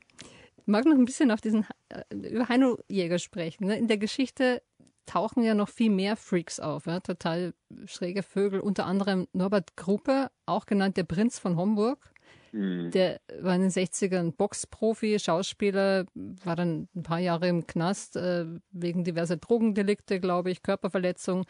mag 0.66 0.86
noch 0.86 0.96
ein 0.96 1.04
bisschen 1.04 1.30
auf 1.30 1.42
diesen 1.42 1.66
äh, 1.90 2.16
über 2.16 2.48
Heino 2.48 2.78
Jäger 2.88 3.20
sprechen. 3.20 3.68
Ne? 3.68 3.78
In 3.78 3.90
der 3.90 3.98
Geschichte 3.98 4.62
tauchen 5.06 5.44
ja 5.44 5.56
noch 5.56 5.68
viel 5.68 5.90
mehr 5.90 6.16
Freaks 6.16 6.62
auf, 6.62 6.86
ja? 6.86 7.02
total 7.02 7.54
schräge 7.86 8.24
Vögel, 8.24 8.62
unter 8.62 8.86
anderem 8.86 9.28
Norbert 9.34 9.76
Gruppe, 9.76 10.30
auch 10.46 10.68
genannt 10.68 10.96
der 10.96 11.04
Prinz 11.04 11.38
von 11.38 11.58
Homburg. 11.58 12.14
Mhm. 12.52 12.92
Der 12.92 13.20
war 13.42 13.56
in 13.56 13.62
den 13.62 13.72
60ern 13.72 14.32
Boxprofi, 14.32 15.20
Schauspieler, 15.20 16.06
war 16.14 16.56
dann 16.56 16.88
ein 16.96 17.04
paar 17.04 17.20
Jahre 17.20 17.48
im 17.48 17.68
Knast 17.68 18.16
äh, 18.16 18.46
wegen 18.72 19.04
diverser 19.04 19.38
Drogendelikte, 19.38 20.20
glaube 20.20 20.52
ich, 20.52 20.64
Körperverletzung. 20.64 21.46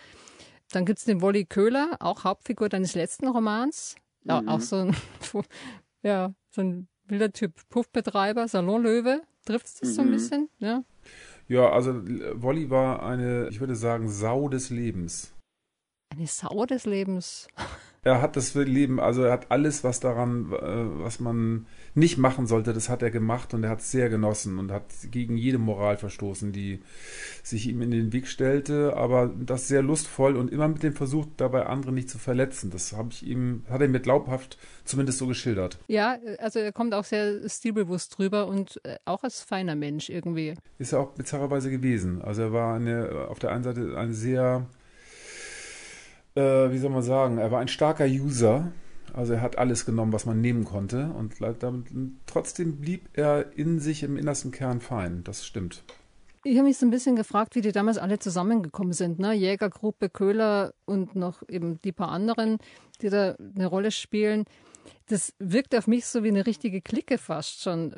Dann 0.71 0.85
gibt 0.85 0.99
es 0.99 1.05
den 1.05 1.21
Wolli 1.21 1.45
Köhler, 1.45 1.97
auch 1.99 2.23
Hauptfigur 2.23 2.69
deines 2.69 2.95
letzten 2.95 3.27
Romans. 3.27 3.95
Mhm. 4.23 4.47
Auch 4.47 4.61
so 4.61 4.75
ein, 4.77 4.95
ja, 6.03 6.33
so 6.51 6.61
ein 6.61 6.87
wilder 7.05 7.31
Typ 7.31 7.53
Puffbetreiber, 7.69 8.47
Salonlöwe. 8.47 9.21
Trifft 9.45 9.65
es 9.67 9.75
das 9.75 9.89
mhm. 9.89 9.93
so 9.93 10.01
ein 10.01 10.07
mhm. 10.07 10.11
bisschen? 10.11 10.49
Ja. 10.59 10.83
Ja, 11.47 11.71
also 11.71 11.93
Wolli 12.35 12.69
war 12.69 13.03
eine, 13.03 13.47
ich 13.49 13.59
würde 13.59 13.75
sagen, 13.75 14.07
Sau 14.09 14.49
des 14.49 14.69
Lebens. 14.69 15.33
Eine 16.11 16.27
Sau 16.27 16.65
des 16.65 16.85
Lebens. 16.85 17.47
Er 18.03 18.21
hat 18.21 18.35
das 18.35 18.53
Leben, 18.55 18.99
also 18.99 19.23
er 19.23 19.33
hat 19.33 19.51
alles, 19.51 19.83
was 19.83 19.99
daran, 19.99 20.51
äh, 20.53 21.03
was 21.03 21.19
man 21.19 21.65
nicht 21.95 22.17
machen 22.17 22.47
sollte, 22.47 22.73
das 22.73 22.87
hat 22.87 23.01
er 23.01 23.11
gemacht 23.11 23.53
und 23.53 23.63
er 23.63 23.71
hat 23.71 23.79
es 23.79 23.91
sehr 23.91 24.09
genossen 24.09 24.57
und 24.57 24.71
hat 24.71 24.85
gegen 25.11 25.37
jede 25.37 25.57
Moral 25.57 25.97
verstoßen, 25.97 26.51
die 26.51 26.81
sich 27.43 27.67
ihm 27.67 27.81
in 27.81 27.91
den 27.91 28.13
Weg 28.13 28.27
stellte, 28.27 28.95
aber 28.95 29.27
das 29.27 29.67
sehr 29.67 29.81
lustvoll 29.81 30.37
und 30.37 30.51
immer 30.51 30.67
mit 30.67 30.83
dem 30.83 30.95
Versuch, 30.95 31.25
dabei 31.37 31.65
andere 31.65 31.91
nicht 31.91 32.09
zu 32.09 32.17
verletzen. 32.17 32.69
Das 32.69 32.93
habe 32.93 33.09
ich 33.11 33.25
ihm, 33.25 33.63
hat 33.69 33.81
er 33.81 33.89
mir 33.89 33.99
glaubhaft 33.99 34.57
zumindest 34.85 35.17
so 35.17 35.27
geschildert. 35.27 35.77
Ja, 35.87 36.17
also 36.37 36.59
er 36.59 36.71
kommt 36.71 36.93
auch 36.93 37.03
sehr 37.03 37.47
stilbewusst 37.49 38.17
drüber 38.17 38.47
und 38.47 38.79
äh, 38.85 38.97
auch 39.05 39.23
als 39.23 39.41
feiner 39.41 39.75
Mensch 39.75 40.09
irgendwie. 40.09 40.55
Ist 40.77 40.93
er 40.93 40.99
auch 41.01 41.11
bizarrerweise 41.11 41.69
gewesen. 41.69 42.21
Also 42.21 42.43
er 42.43 42.53
war 42.53 42.75
eine, 42.75 43.27
auf 43.29 43.39
der 43.39 43.51
einen 43.51 43.63
Seite 43.63 43.97
eine 43.97 44.13
sehr 44.13 44.67
äh, 46.39 46.71
wie 46.71 46.77
soll 46.77 46.89
man 46.89 47.01
sagen, 47.01 47.37
er 47.37 47.51
war 47.51 47.59
ein 47.59 47.67
starker 47.67 48.05
User. 48.05 48.71
Also 49.13 49.33
er 49.33 49.41
hat 49.41 49.57
alles 49.57 49.85
genommen, 49.85 50.13
was 50.13 50.25
man 50.25 50.39
nehmen 50.39 50.65
konnte. 50.65 51.11
Und 51.17 51.35
trotzdem 52.25 52.77
blieb 52.77 53.09
er 53.13 53.57
in 53.57 53.79
sich 53.79 54.03
im 54.03 54.17
innersten 54.17 54.51
Kern 54.51 54.81
fein. 54.81 55.23
Das 55.23 55.45
stimmt. 55.45 55.83
Ich 56.43 56.57
habe 56.57 56.67
mich 56.67 56.77
so 56.77 56.85
ein 56.85 56.91
bisschen 56.91 57.15
gefragt, 57.15 57.55
wie 57.55 57.61
die 57.61 57.73
damals 57.73 57.97
alle 57.97 58.19
zusammengekommen 58.19 58.93
sind. 58.93 59.19
Ne? 59.19 59.33
Jägergruppe, 59.33 60.09
Köhler 60.09 60.73
und 60.85 61.15
noch 61.15 61.43
eben 61.49 61.81
die 61.81 61.91
paar 61.91 62.09
anderen, 62.09 62.59
die 63.01 63.09
da 63.09 63.35
eine 63.55 63.67
Rolle 63.67 63.91
spielen. 63.91 64.45
Das 65.07 65.33
wirkt 65.39 65.75
auf 65.75 65.87
mich 65.87 66.05
so 66.05 66.23
wie 66.23 66.29
eine 66.29 66.45
richtige 66.45 66.81
Clique 66.81 67.17
fast 67.17 67.61
schon. 67.61 67.93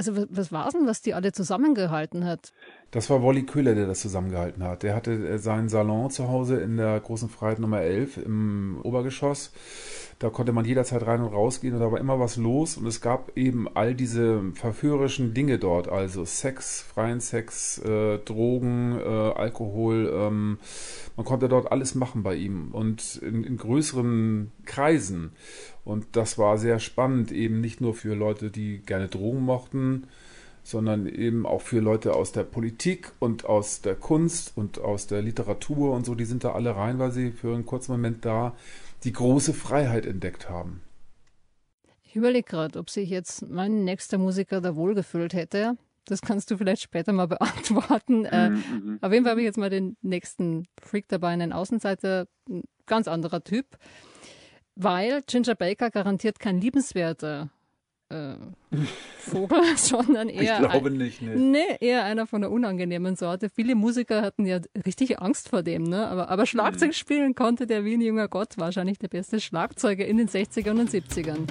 Also 0.00 0.16
was 0.30 0.50
war 0.50 0.66
es 0.66 0.72
denn, 0.72 0.86
was 0.86 1.02
die 1.02 1.12
alle 1.12 1.30
zusammengehalten 1.30 2.24
hat? 2.24 2.54
Das 2.90 3.10
war 3.10 3.20
Wolli 3.20 3.42
Köhler, 3.42 3.74
der 3.74 3.86
das 3.86 4.00
zusammengehalten 4.00 4.64
hat. 4.64 4.82
Der 4.82 4.94
hatte 4.94 5.12
äh, 5.12 5.36
seinen 5.36 5.68
Salon 5.68 6.08
zu 6.08 6.26
Hause 6.26 6.58
in 6.58 6.78
der 6.78 6.98
großen 7.00 7.28
Freiheit 7.28 7.58
Nummer 7.58 7.82
11 7.82 8.16
im 8.16 8.80
Obergeschoss. 8.82 9.52
Da 10.18 10.30
konnte 10.30 10.52
man 10.52 10.64
jederzeit 10.64 11.06
rein 11.06 11.20
und 11.20 11.34
rausgehen 11.34 11.74
und 11.74 11.80
da 11.80 11.92
war 11.92 11.98
immer 11.98 12.18
was 12.18 12.36
los 12.36 12.78
und 12.78 12.86
es 12.86 13.02
gab 13.02 13.36
eben 13.36 13.68
all 13.74 13.94
diese 13.94 14.42
verführerischen 14.54 15.34
Dinge 15.34 15.58
dort, 15.58 15.88
also 15.88 16.24
Sex, 16.26 16.82
freien 16.82 17.20
Sex, 17.20 17.78
äh, 17.78 18.18
Drogen, 18.18 18.98
äh, 18.98 19.02
Alkohol. 19.02 20.10
Ähm, 20.14 20.58
man 21.16 21.26
konnte 21.26 21.48
dort 21.48 21.72
alles 21.72 21.94
machen 21.94 22.22
bei 22.22 22.34
ihm 22.34 22.70
und 22.72 23.16
in, 23.16 23.44
in 23.44 23.56
größeren 23.58 24.52
Kreisen. 24.64 25.32
Und 25.90 26.06
das 26.12 26.38
war 26.38 26.56
sehr 26.56 26.78
spannend, 26.78 27.32
eben 27.32 27.60
nicht 27.60 27.80
nur 27.80 27.94
für 27.94 28.14
Leute, 28.14 28.52
die 28.52 28.78
gerne 28.78 29.08
Drogen 29.08 29.40
mochten, 29.40 30.06
sondern 30.62 31.08
eben 31.08 31.46
auch 31.46 31.62
für 31.62 31.80
Leute 31.80 32.14
aus 32.14 32.30
der 32.30 32.44
Politik 32.44 33.10
und 33.18 33.44
aus 33.44 33.80
der 33.80 33.96
Kunst 33.96 34.52
und 34.54 34.78
aus 34.78 35.08
der 35.08 35.20
Literatur 35.20 35.92
und 35.92 36.06
so, 36.06 36.14
die 36.14 36.26
sind 36.26 36.44
da 36.44 36.52
alle 36.52 36.76
rein, 36.76 37.00
weil 37.00 37.10
sie 37.10 37.32
für 37.32 37.52
einen 37.52 37.66
kurzen 37.66 37.90
Moment 37.90 38.24
da 38.24 38.54
die 39.02 39.12
große 39.12 39.52
Freiheit 39.52 40.06
entdeckt 40.06 40.48
haben. 40.48 40.80
Ich 42.04 42.14
überlege 42.14 42.48
gerade, 42.48 42.78
ob 42.78 42.88
sich 42.88 43.10
jetzt 43.10 43.50
mein 43.50 43.82
nächster 43.82 44.16
Musiker 44.16 44.60
da 44.60 44.76
wohlgefühlt 44.76 45.34
hätte. 45.34 45.76
Das 46.04 46.22
kannst 46.22 46.52
du 46.52 46.56
vielleicht 46.56 46.82
später 46.82 47.12
mal 47.12 47.26
beantworten. 47.26 48.26
Äh, 48.26 48.50
mhm, 48.50 48.56
mhm. 48.56 48.98
auf 49.00 49.12
jeden 49.12 49.24
Fall 49.24 49.32
habe 49.32 49.40
ich 49.40 49.46
jetzt 49.46 49.58
mal 49.58 49.70
den 49.70 49.96
nächsten 50.02 50.68
Freak 50.80 51.08
dabei, 51.08 51.30
einen 51.30 51.52
Außenseiter, 51.52 52.28
ein 52.48 52.62
ganz 52.86 53.08
anderer 53.08 53.42
Typ. 53.42 53.76
Weil 54.82 55.22
Ginger 55.26 55.54
Baker 55.54 55.90
garantiert 55.90 56.38
kein 56.38 56.58
liebenswerter 56.58 57.50
äh, 58.08 58.34
Vogel, 59.18 59.60
sondern 59.76 60.28
eher. 60.28 60.60
Ich 60.60 60.68
glaube 60.70 60.90
nicht, 60.90 61.20
nee. 61.20 61.34
nee. 61.34 61.76
eher 61.80 62.04
einer 62.04 62.26
von 62.26 62.40
der 62.40 62.50
unangenehmen 62.50 63.14
Sorte. 63.14 63.50
Viele 63.50 63.74
Musiker 63.74 64.22
hatten 64.22 64.46
ja 64.46 64.58
richtig 64.86 65.20
Angst 65.20 65.48
vor 65.50 65.62
dem, 65.62 65.84
ne? 65.84 66.06
Aber, 66.08 66.28
aber 66.30 66.46
Schlagzeug 66.46 66.88
mhm. 66.88 66.94
spielen 66.94 67.34
konnte 67.34 67.66
der 67.66 67.84
wie 67.84 67.94
ein 67.94 68.00
junger 68.00 68.28
Gott, 68.28 68.56
wahrscheinlich 68.56 68.98
der 68.98 69.08
beste 69.08 69.38
Schlagzeuger 69.38 70.06
in 70.06 70.16
den 70.16 70.28
60ern 70.28 70.80
und 70.80 70.90
70ern. 70.90 71.46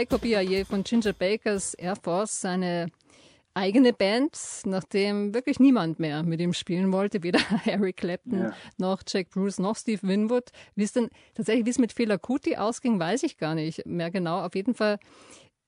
Heiko 0.00 0.16
Biaye 0.16 0.64
von 0.64 0.82
Ginger 0.82 1.12
Bakers 1.12 1.74
Air 1.74 1.94
Force 1.94 2.40
seine 2.40 2.90
eigene 3.52 3.92
Band, 3.92 4.32
nachdem 4.64 5.34
wirklich 5.34 5.60
niemand 5.60 5.98
mehr 5.98 6.22
mit 6.22 6.40
ihm 6.40 6.54
spielen 6.54 6.90
wollte, 6.90 7.22
weder 7.22 7.38
Harry 7.66 7.92
Clapton 7.92 8.44
ja. 8.44 8.52
noch 8.78 9.02
Jack 9.06 9.28
Bruce 9.28 9.58
noch 9.58 9.76
Steve 9.76 10.00
Winwood. 10.08 10.52
Wie 10.74 10.84
es 10.84 10.94
denn 10.94 11.10
tatsächlich, 11.34 11.66
wie 11.66 11.70
es 11.70 11.78
mit 11.78 11.92
Fela 11.92 12.16
Kuti 12.16 12.56
ausging, 12.56 12.98
weiß 12.98 13.24
ich 13.24 13.36
gar 13.36 13.54
nicht 13.54 13.84
mehr 13.84 14.10
genau. 14.10 14.40
Auf 14.40 14.54
jeden 14.54 14.74
Fall 14.74 14.98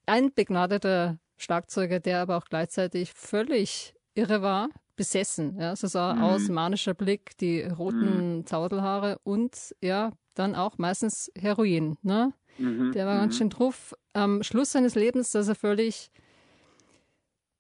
ein 0.07 0.33
begnadeter 0.33 1.19
Schlagzeuger, 1.37 2.01
der 2.01 2.21
aber 2.21 2.39
auch 2.39 2.47
gleichzeitig 2.47 3.13
völlig 3.13 3.93
irre 4.15 4.41
war, 4.41 4.71
besessen. 4.97 5.59
Ja, 5.61 5.77
so 5.77 5.89
sah 5.89 6.15
mhm. 6.15 6.23
aus, 6.23 6.49
manischer 6.49 6.95
Blick, 6.95 7.37
die 7.37 7.61
roten 7.61 8.39
mhm. 8.39 8.47
Zaudelhaare 8.47 9.19
und 9.25 9.75
ja, 9.83 10.13
dann 10.33 10.55
auch 10.55 10.79
meistens 10.79 11.31
Heroin. 11.37 11.99
Ne? 12.01 12.33
Mhm, 12.59 12.93
der 12.93 13.07
war 13.07 13.19
ganz 13.19 13.35
mhm. 13.35 13.39
schön 13.39 13.51
drauf. 13.51 13.95
Am 14.13 14.43
Schluss 14.43 14.73
seines 14.73 14.95
Lebens, 14.95 15.31
dass 15.31 15.49
er 15.49 15.55
völlig, 15.55 16.11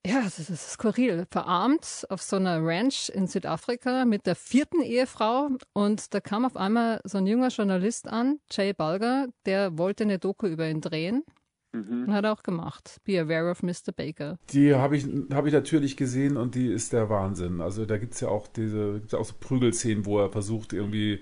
ja, 0.07 0.23
das 0.23 0.39
ist 0.39 0.73
skurril, 0.73 1.27
verarmt 1.31 2.07
auf 2.09 2.23
so 2.23 2.37
einer 2.37 2.59
Ranch 2.63 3.09
in 3.09 3.27
Südafrika 3.27 4.05
mit 4.05 4.27
der 4.27 4.35
vierten 4.35 4.83
Ehefrau. 4.83 5.51
Und 5.73 6.13
da 6.15 6.21
kam 6.21 6.45
auf 6.45 6.57
einmal 6.57 7.01
so 7.05 7.19
ein 7.19 7.27
junger 7.27 7.49
Journalist 7.49 8.09
an, 8.09 8.41
Jay 8.51 8.73
Balger, 8.73 9.29
der 9.47 9.79
wollte 9.79 10.05
eine 10.05 10.19
Doku 10.19 10.47
über 10.47 10.69
ihn 10.69 10.81
drehen. 10.81 11.25
Mhm. 11.73 12.05
Und 12.07 12.13
hat 12.13 12.25
er 12.25 12.33
auch 12.33 12.43
gemacht. 12.43 13.01
Be 13.05 13.19
aware 13.21 13.51
of 13.51 13.63
Mr. 13.63 13.93
Baker. 13.95 14.39
Die 14.51 14.75
habe 14.75 14.97
ich, 14.97 15.07
hab 15.33 15.47
ich 15.47 15.53
natürlich 15.53 15.97
gesehen 15.97 16.37
und 16.37 16.55
die 16.55 16.67
ist 16.67 16.93
der 16.93 17.09
Wahnsinn. 17.09 17.61
Also 17.61 17.87
da 17.87 17.97
gibt 17.97 18.15
es 18.15 18.21
ja 18.21 18.29
auch 18.29 18.47
diese, 18.47 18.95
gibt's 18.95 19.13
ja 19.13 19.19
auch 19.19 19.25
so 19.25 19.35
Prügelszenen, 19.41 20.05
wo 20.05 20.19
er 20.21 20.31
versucht, 20.31 20.73
irgendwie 20.73 21.21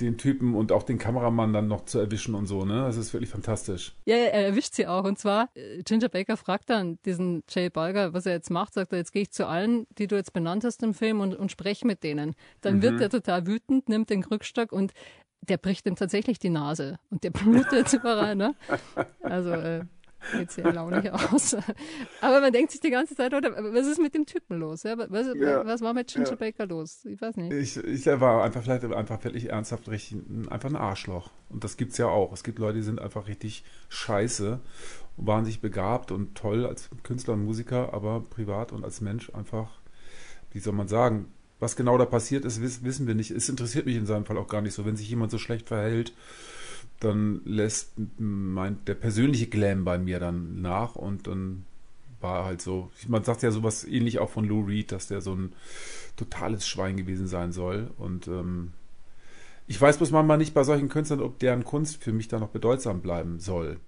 den 0.00 0.16
Typen 0.16 0.54
und 0.54 0.72
auch 0.72 0.82
den 0.82 0.98
Kameramann 0.98 1.52
dann 1.52 1.68
noch 1.68 1.84
zu 1.84 1.98
erwischen 1.98 2.34
und 2.34 2.46
so, 2.46 2.64
ne? 2.64 2.82
Das 2.82 2.96
ist 2.96 3.12
wirklich 3.12 3.30
fantastisch. 3.30 3.94
Ja, 4.06 4.16
er 4.16 4.46
erwischt 4.46 4.74
sie 4.74 4.86
auch. 4.86 5.04
Und 5.04 5.18
zwar, 5.18 5.50
äh, 5.54 5.82
Ginger 5.82 6.08
Baker 6.08 6.36
fragt 6.36 6.70
dann 6.70 6.98
diesen 7.04 7.42
Jay 7.48 7.68
Balger, 7.68 8.14
was 8.14 8.26
er 8.26 8.32
jetzt 8.32 8.50
macht, 8.50 8.74
sagt 8.74 8.92
er, 8.92 8.98
jetzt 8.98 9.12
gehe 9.12 9.22
ich 9.22 9.30
zu 9.30 9.46
allen, 9.46 9.86
die 9.98 10.06
du 10.06 10.16
jetzt 10.16 10.32
benannt 10.32 10.64
hast 10.64 10.82
im 10.82 10.94
Film 10.94 11.20
und, 11.20 11.34
und 11.34 11.50
spreche 11.50 11.86
mit 11.86 12.02
denen. 12.02 12.34
Dann 12.62 12.76
mhm. 12.76 12.82
wird 12.82 13.00
er 13.00 13.10
total 13.10 13.46
wütend, 13.46 13.88
nimmt 13.88 14.10
den 14.10 14.22
Krückstock 14.22 14.72
und 14.72 14.92
der 15.42 15.56
bricht 15.56 15.86
ihm 15.86 15.96
tatsächlich 15.96 16.38
die 16.38 16.50
Nase 16.50 16.98
und 17.10 17.24
der 17.24 17.30
blutet 17.30 17.92
überall, 17.92 18.36
ne? 18.36 18.54
Also 19.22 19.50
äh, 19.50 19.84
geht 20.32 20.50
sehr 20.50 20.72
launig 20.72 21.10
aus. 21.32 21.56
Aber 22.20 22.40
man 22.40 22.52
denkt 22.52 22.70
sich 22.70 22.80
die 22.80 22.90
ganze 22.90 23.14
Zeit, 23.14 23.34
oder 23.34 23.50
was 23.74 23.86
ist 23.86 24.00
mit 24.00 24.14
dem 24.14 24.26
Typen 24.26 24.58
los? 24.58 24.84
Ja, 24.84 24.96
was, 24.96 25.26
ja, 25.34 25.66
was 25.66 25.80
war 25.80 25.94
mit 25.94 26.08
Ginger 26.08 26.30
ja. 26.30 26.36
Baker 26.36 26.66
los? 26.66 27.04
Ich 27.04 27.20
weiß 27.20 27.36
nicht. 27.36 27.52
Ich, 27.52 27.76
ich 27.76 28.06
er 28.06 28.20
war 28.20 28.44
einfach 28.44 28.62
vielleicht 28.62 28.84
einfach 28.84 29.20
völlig 29.20 29.50
ernsthaft 29.50 29.88
richtig, 29.88 30.18
einfach 30.48 30.70
ein 30.70 30.76
Arschloch. 30.76 31.30
Und 31.48 31.64
das 31.64 31.76
gibt 31.76 31.92
es 31.92 31.98
ja 31.98 32.06
auch. 32.06 32.32
Es 32.32 32.44
gibt 32.44 32.58
Leute, 32.58 32.78
die 32.78 32.84
sind 32.84 33.00
einfach 33.00 33.26
richtig 33.26 33.64
scheiße 33.88 34.60
und 35.16 35.26
waren 35.26 35.44
sich 35.44 35.60
begabt 35.60 36.12
und 36.12 36.36
toll 36.36 36.66
als 36.66 36.88
Künstler 37.02 37.34
und 37.34 37.44
Musiker, 37.44 37.92
aber 37.92 38.20
privat 38.20 38.72
und 38.72 38.84
als 38.84 39.00
Mensch 39.00 39.30
einfach, 39.34 39.80
wie 40.52 40.60
soll 40.60 40.74
man 40.74 40.88
sagen, 40.88 41.32
was 41.62 41.76
genau 41.76 41.96
da 41.96 42.06
passiert 42.06 42.44
ist, 42.44 42.60
wissen 42.60 43.06
wir 43.06 43.14
nicht. 43.14 43.30
Es 43.30 43.48
interessiert 43.48 43.86
mich 43.86 43.94
in 43.94 44.04
seinem 44.04 44.24
Fall 44.26 44.36
auch 44.36 44.48
gar 44.48 44.62
nicht 44.62 44.74
so. 44.74 44.84
Wenn 44.84 44.96
sich 44.96 45.08
jemand 45.08 45.30
so 45.30 45.38
schlecht 45.38 45.68
verhält, 45.68 46.12
dann 46.98 47.40
lässt 47.44 47.92
mein, 48.18 48.84
der 48.86 48.94
persönliche 48.94 49.46
Glam 49.46 49.84
bei 49.84 49.96
mir 49.96 50.18
dann 50.18 50.60
nach 50.60 50.96
und 50.96 51.28
dann 51.28 51.64
war 52.20 52.44
halt 52.44 52.60
so, 52.62 52.90
man 53.06 53.22
sagt 53.22 53.42
ja 53.42 53.52
sowas 53.52 53.84
ähnlich 53.84 54.18
auch 54.18 54.30
von 54.30 54.44
Lou 54.44 54.64
Reed, 54.64 54.90
dass 54.90 55.06
der 55.06 55.20
so 55.20 55.34
ein 55.34 55.52
totales 56.16 56.66
Schwein 56.66 56.96
gewesen 56.96 57.28
sein 57.28 57.52
soll 57.52 57.90
und 57.96 58.26
ähm, 58.26 58.72
Ich 59.68 59.80
weiß 59.80 59.98
bloß 59.98 60.10
manchmal 60.10 60.38
nicht 60.38 60.54
bei 60.54 60.64
solchen 60.64 60.88
Künstlern, 60.88 61.20
ob 61.20 61.38
deren 61.38 61.64
Kunst 61.64 62.02
für 62.02 62.12
mich 62.12 62.28
da 62.28 62.38
noch 62.40 62.48
bedeutsam 62.50 63.00
bleiben 63.02 63.38
soll. 63.38 63.78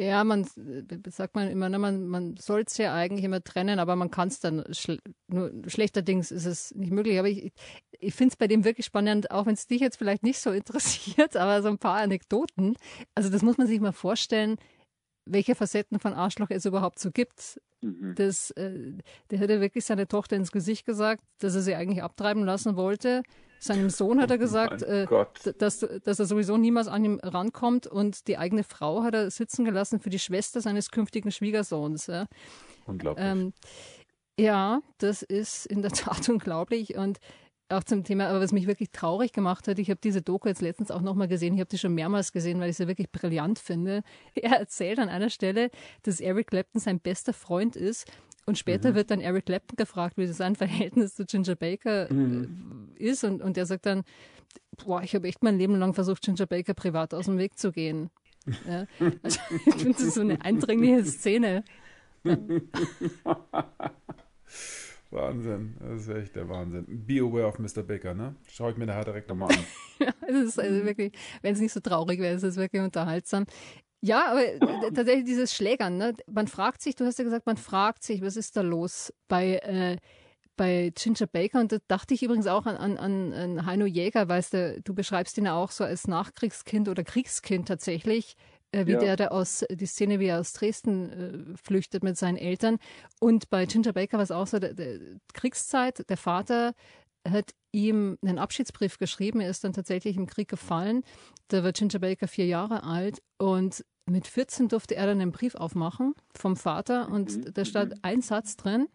Ja, 0.00 0.24
man 0.24 0.44
äh, 0.56 1.10
sagt 1.10 1.34
man 1.34 1.48
immer, 1.48 1.68
ne, 1.68 1.78
man, 1.78 2.06
man 2.06 2.34
soll 2.38 2.64
es 2.66 2.78
ja 2.78 2.94
eigentlich 2.94 3.22
immer 3.22 3.44
trennen, 3.44 3.78
aber 3.78 3.96
man 3.96 4.10
kann 4.10 4.28
es 4.28 4.40
dann 4.40 4.64
schl 4.72 4.98
nur 5.28 5.52
schlechterdings 5.66 6.30
ist 6.30 6.46
es 6.46 6.74
nicht 6.74 6.90
möglich. 6.90 7.18
Aber 7.18 7.28
ich, 7.28 7.52
ich 7.98 8.14
finde 8.14 8.32
es 8.32 8.36
bei 8.36 8.46
dem 8.46 8.64
wirklich 8.64 8.86
spannend, 8.86 9.30
auch 9.30 9.44
wenn 9.44 9.52
es 9.52 9.66
dich 9.66 9.82
jetzt 9.82 9.98
vielleicht 9.98 10.22
nicht 10.22 10.38
so 10.40 10.50
interessiert, 10.52 11.36
aber 11.36 11.60
so 11.60 11.68
ein 11.68 11.76
paar 11.76 11.96
Anekdoten. 11.96 12.76
Also 13.14 13.28
das 13.28 13.42
muss 13.42 13.58
man 13.58 13.66
sich 13.66 13.78
mal 13.78 13.92
vorstellen, 13.92 14.56
welche 15.32 15.54
Facetten 15.54 15.98
von 15.98 16.12
Arschloch 16.12 16.50
es 16.50 16.64
überhaupt 16.64 16.98
so 16.98 17.10
gibt. 17.10 17.60
Mhm. 17.80 18.14
Das, 18.16 18.50
äh, 18.52 18.92
der 19.30 19.38
hätte 19.38 19.60
wirklich 19.60 19.84
seine 19.84 20.06
Tochter 20.06 20.36
ins 20.36 20.52
Gesicht 20.52 20.86
gesagt, 20.86 21.22
dass 21.38 21.54
er 21.54 21.62
sie 21.62 21.74
eigentlich 21.74 22.02
abtreiben 22.02 22.44
lassen 22.44 22.76
wollte. 22.76 23.22
Seinem 23.58 23.90
Sohn 23.90 24.20
hat 24.20 24.30
er 24.30 24.38
gesagt, 24.38 24.82
mein 24.82 24.90
äh, 24.90 25.52
dass, 25.58 25.80
dass 25.80 26.18
er 26.18 26.26
sowieso 26.26 26.56
niemals 26.56 26.88
an 26.88 27.04
ihm 27.04 27.20
rankommt 27.22 27.86
und 27.86 28.26
die 28.28 28.38
eigene 28.38 28.64
Frau 28.64 29.02
hat 29.02 29.14
er 29.14 29.30
sitzen 29.30 29.64
gelassen 29.64 30.00
für 30.00 30.10
die 30.10 30.18
Schwester 30.18 30.60
seines 30.60 30.90
künftigen 30.90 31.30
Schwiegersohns. 31.30 32.06
Ja. 32.06 32.26
Unglaublich. 32.86 33.26
Ähm, 33.26 33.52
ja, 34.38 34.80
das 34.98 35.22
ist 35.22 35.66
in 35.66 35.82
der 35.82 35.90
Tat 35.90 36.28
unglaublich 36.28 36.96
und 36.96 37.18
auch 37.72 37.84
zum 37.84 38.04
Thema, 38.04 38.28
aber 38.28 38.40
was 38.40 38.52
mich 38.52 38.66
wirklich 38.66 38.90
traurig 38.90 39.32
gemacht 39.32 39.68
hat, 39.68 39.78
ich 39.78 39.90
habe 39.90 40.00
diese 40.02 40.22
Doku 40.22 40.48
jetzt 40.48 40.62
letztens 40.62 40.90
auch 40.90 41.02
nochmal 41.02 41.28
gesehen, 41.28 41.54
ich 41.54 41.60
habe 41.60 41.70
die 41.70 41.78
schon 41.78 41.94
mehrmals 41.94 42.32
gesehen, 42.32 42.60
weil 42.60 42.70
ich 42.70 42.76
sie 42.76 42.88
wirklich 42.88 43.10
brillant 43.10 43.58
finde. 43.58 44.02
Er 44.34 44.58
erzählt 44.58 44.98
an 44.98 45.08
einer 45.08 45.30
Stelle, 45.30 45.70
dass 46.02 46.20
Eric 46.20 46.48
Clapton 46.48 46.80
sein 46.80 47.00
bester 47.00 47.32
Freund 47.32 47.76
ist 47.76 48.10
und 48.46 48.58
später 48.58 48.94
wird 48.94 49.10
dann 49.10 49.20
Eric 49.20 49.46
Clapton 49.46 49.76
gefragt, 49.76 50.16
wie 50.16 50.26
sein 50.26 50.56
Verhältnis 50.56 51.14
zu 51.14 51.24
Ginger 51.24 51.56
Baker 51.56 52.10
äh, 52.10 52.46
ist 52.96 53.24
und, 53.24 53.42
und 53.42 53.56
er 53.56 53.66
sagt 53.66 53.86
dann, 53.86 54.02
boah, 54.84 55.02
ich 55.02 55.14
habe 55.14 55.28
echt 55.28 55.42
mein 55.42 55.58
Leben 55.58 55.76
lang 55.76 55.94
versucht, 55.94 56.22
Ginger 56.22 56.46
Baker 56.46 56.74
privat 56.74 57.14
aus 57.14 57.26
dem 57.26 57.38
Weg 57.38 57.58
zu 57.58 57.72
gehen. 57.72 58.10
Ja, 58.66 58.86
also, 59.22 59.40
ich 59.66 59.74
finde 59.74 59.92
das 60.04 60.14
so 60.14 60.20
eine 60.22 60.40
eindringliche 60.42 61.04
Szene. 61.04 61.64
Wahnsinn. 65.10 65.76
Das 65.80 66.02
ist 66.02 66.08
echt 66.08 66.36
der 66.36 66.48
Wahnsinn. 66.48 66.86
Be 66.88 67.20
aware 67.20 67.46
of 67.46 67.58
Mr. 67.58 67.82
Baker, 67.82 68.14
ne? 68.14 68.36
Schau 68.48 68.70
ich 68.70 68.76
mir 68.76 68.86
nachher 68.86 69.04
direkt 69.04 69.28
nochmal 69.28 69.50
an. 69.50 69.64
Ja, 70.00 70.14
es 70.26 70.36
ist 70.36 70.58
also 70.58 70.82
wirklich, 70.86 71.12
wenn 71.42 71.52
es 71.52 71.60
nicht 71.60 71.74
so 71.74 71.80
traurig 71.80 72.20
wäre, 72.20 72.34
ist 72.34 72.42
es 72.42 72.56
wirklich 72.56 72.80
unterhaltsam. 72.80 73.44
Ja, 74.00 74.30
aber 74.30 74.42
tatsächlich 74.94 75.26
dieses 75.26 75.54
Schlägern, 75.54 75.98
ne? 75.98 76.14
man 76.26 76.48
fragt 76.48 76.80
sich, 76.80 76.96
du 76.96 77.04
hast 77.04 77.18
ja 77.18 77.24
gesagt, 77.24 77.44
man 77.44 77.58
fragt 77.58 78.02
sich, 78.02 78.22
was 78.22 78.36
ist 78.36 78.56
da 78.56 78.62
los 78.62 79.12
bei, 79.28 79.56
äh, 79.56 79.98
bei 80.56 80.90
Ginger 80.94 81.26
Baker 81.26 81.60
und 81.60 81.72
da 81.72 81.78
dachte 81.86 82.14
ich 82.14 82.22
übrigens 82.22 82.46
auch 82.46 82.64
an, 82.64 82.76
an, 82.76 83.32
an, 83.34 83.66
Heino 83.66 83.84
Jäger, 83.84 84.26
weißt 84.26 84.54
du, 84.54 84.80
du 84.82 84.94
beschreibst 84.94 85.36
ihn 85.36 85.44
ja 85.44 85.54
auch 85.54 85.70
so 85.70 85.84
als 85.84 86.08
Nachkriegskind 86.08 86.88
oder 86.88 87.04
Kriegskind 87.04 87.68
tatsächlich, 87.68 88.36
wie 88.72 88.92
Ja. 88.92 88.98
der 89.00 89.16
da 89.16 89.26
aus, 89.28 89.64
die 89.70 89.86
Szene, 89.86 90.20
wie 90.20 90.26
er 90.26 90.40
aus 90.40 90.52
Dresden 90.52 91.54
äh, 91.54 91.56
flüchtet 91.56 92.02
mit 92.04 92.16
seinen 92.16 92.36
Eltern 92.36 92.78
und 93.20 93.50
bei 93.50 93.66
Ginger 93.66 93.92
Baker 93.92 94.18
war 94.18 94.22
es 94.24 94.30
auch 94.30 94.46
so, 94.46 94.58
der, 94.58 94.74
der 94.74 94.98
Kriegszeit, 95.34 96.08
der 96.08 96.16
Vater 96.16 96.74
hat 97.28 97.50
ihm 97.72 98.16
einen 98.22 98.38
Abschiedsbrief 98.38 98.96
geschrieben. 98.98 99.40
Er 99.40 99.50
ist 99.50 99.62
dann 99.62 99.74
tatsächlich 99.74 100.16
im 100.16 100.26
Krieg 100.26 100.48
gefallen. 100.48 101.02
Da 101.48 101.62
war 101.62 101.72
Ginger 101.72 101.98
Baker 101.98 102.26
vier 102.28 102.46
Jahre 102.46 102.82
alt 102.82 103.20
und 103.38 103.84
mit 104.06 104.26
14 104.26 104.68
durfte 104.68 104.96
er 104.96 105.06
dann 105.06 105.20
einen 105.20 105.30
Brief 105.30 105.54
aufmachen 105.54 106.14
vom 106.34 106.56
Vater 106.56 107.08
und 107.10 107.56
da 107.56 107.64
stand 107.64 108.02
ein 108.02 108.22
Satz 108.22 108.56
drin. 108.56 108.88